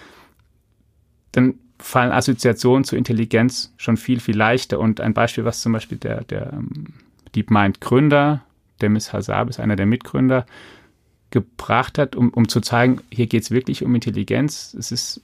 dann 1.32 1.56
fallen 1.80 2.12
Assoziationen 2.12 2.84
zur 2.84 2.98
Intelligenz 2.98 3.74
schon 3.78 3.98
viel, 3.98 4.20
viel 4.20 4.36
leichter. 4.36 4.80
Und 4.80 5.00
ein 5.00 5.14
Beispiel, 5.14 5.46
was 5.46 5.62
zum 5.62 5.74
Beispiel 5.74 6.00
der, 6.00 6.24
der 6.24 6.54
ähm, 6.54 6.86
DeepMind-Gründer, 7.36 8.42
Demis 8.82 9.14
ist 9.14 9.30
einer 9.30 9.76
der 9.76 9.86
Mitgründer, 9.86 10.46
gebracht 11.30 11.98
hat, 11.98 12.16
um, 12.16 12.30
um 12.30 12.48
zu 12.48 12.62
zeigen, 12.62 13.02
hier 13.12 13.28
geht 13.28 13.44
es 13.44 13.52
wirklich 13.52 13.84
um 13.84 13.94
Intelligenz. 13.94 14.76
Es 14.78 14.92
ist 14.92 15.22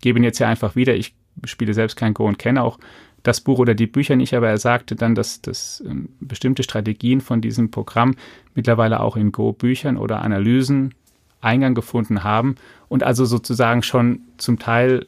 gebe 0.00 0.18
ihn 0.18 0.24
jetzt 0.24 0.38
hier 0.38 0.48
einfach 0.48 0.76
wieder. 0.76 0.94
Ich 0.94 1.14
spiele 1.44 1.74
selbst 1.74 1.96
kein 1.96 2.14
Go 2.14 2.26
und 2.26 2.38
kenne 2.38 2.62
auch 2.62 2.78
das 3.24 3.40
Buch 3.40 3.58
oder 3.58 3.74
die 3.74 3.86
Bücher 3.86 4.16
nicht, 4.16 4.34
aber 4.34 4.48
er 4.48 4.58
sagte 4.58 4.96
dann, 4.96 5.14
dass, 5.14 5.40
dass 5.40 5.82
ähm, 5.86 6.10
bestimmte 6.20 6.62
Strategien 6.62 7.20
von 7.20 7.40
diesem 7.40 7.70
Programm 7.70 8.14
mittlerweile 8.54 9.00
auch 9.00 9.16
in 9.16 9.32
Go-Büchern 9.32 9.96
oder 9.96 10.20
Analysen 10.20 10.94
Eingang 11.40 11.74
gefunden 11.74 12.22
haben 12.22 12.56
und 12.88 13.02
also 13.02 13.24
sozusagen 13.24 13.82
schon 13.82 14.20
zum 14.36 14.58
Teil 14.58 15.06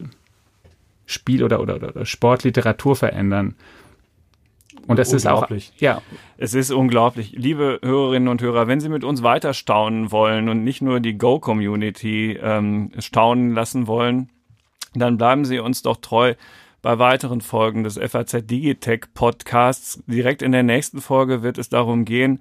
Spiel- 1.05 1.45
oder, 1.45 1.61
oder, 1.61 1.77
oder 1.77 2.05
Sportliteratur 2.05 2.97
verändern. 2.97 3.55
Und 4.87 4.99
das 4.99 5.13
ist 5.13 5.27
auch, 5.27 5.49
ja. 5.79 6.01
Es 6.37 6.55
ist 6.55 6.71
unglaublich. 6.71 7.33
Liebe 7.33 7.81
Hörerinnen 7.83 8.29
und 8.29 8.43
Hörer, 8.43 8.69
wenn 8.69 8.81
Sie 8.81 8.89
mit 8.89 9.05
uns 9.05 9.23
weiter 9.23 9.53
staunen 9.53 10.13
wollen 10.13 10.49
und 10.49 10.63
nicht 10.63 10.81
nur 10.81 11.01
die 11.01 11.19
Go-Community 11.19 12.39
ähm, 12.41 12.93
staunen 12.99 13.53
lassen 13.53 13.87
wollen, 13.87 14.31
dann 15.01 15.19
bleiben 15.19 15.45
Sie 15.45 15.59
uns 15.59 15.83
doch 15.83 15.99
treu 15.99 16.35
bei 16.83 16.99
weiteren 16.99 17.41
Folgen 17.41 17.85
des 17.85 17.99
FAZ 17.99 18.47
Digitech 18.47 19.07
Podcasts. 19.15 20.03
Direkt 20.07 20.43
in 20.43 20.53
der 20.53 20.63
nächsten 20.63 21.01
Folge 21.01 21.43
wird 21.43 21.59
es 21.59 21.69
darum 21.69 22.05
gehen, 22.05 22.41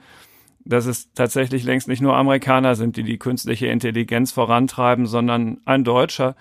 dass 0.66 0.86
es 0.86 1.12
tatsächlich 1.14 1.64
längst 1.64 1.88
nicht 1.88 2.02
nur 2.02 2.16
Amerikaner 2.16 2.76
sind, 2.76 2.98
die 2.98 3.04
die 3.04 3.18
künstliche 3.18 3.68
Intelligenz 3.68 4.32
vorantreiben, 4.32 5.06
sondern 5.06 5.60
ein 5.66 5.84
Deutscher, 5.84 6.36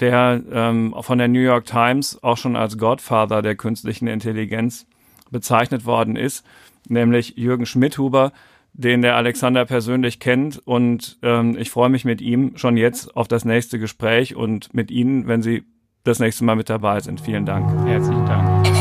der 0.00 0.42
ähm, 0.50 0.94
von 1.00 1.18
der 1.18 1.28
New 1.28 1.40
York 1.40 1.66
Times 1.66 2.22
auch 2.22 2.36
schon 2.36 2.56
als 2.56 2.78
Godfather 2.78 3.42
der 3.42 3.56
künstlichen 3.56 4.06
Intelligenz 4.06 4.86
bezeichnet 5.30 5.86
worden 5.86 6.16
ist, 6.16 6.44
nämlich 6.88 7.36
Jürgen 7.36 7.66
Schmidhuber, 7.66 8.32
den 8.78 9.02
der 9.02 9.16
Alexander 9.16 9.66
persönlich 9.66 10.20
kennt. 10.20 10.58
Und 10.64 11.18
ähm, 11.22 11.56
ich 11.58 11.70
freue 11.70 11.90
mich 11.90 12.04
mit 12.04 12.20
ihm 12.20 12.56
schon 12.56 12.76
jetzt 12.76 13.16
auf 13.16 13.28
das 13.28 13.44
nächste 13.44 13.78
Gespräch 13.78 14.36
und 14.36 14.72
mit 14.72 14.90
Ihnen, 14.90 15.26
wenn 15.26 15.42
Sie 15.42 15.64
das 16.04 16.20
nächste 16.20 16.44
Mal 16.44 16.56
mit 16.56 16.70
dabei 16.70 17.00
sind. 17.00 17.20
Vielen 17.20 17.44
Dank. 17.44 17.68
Herzlichen 17.86 18.24
Dank. 18.24 18.77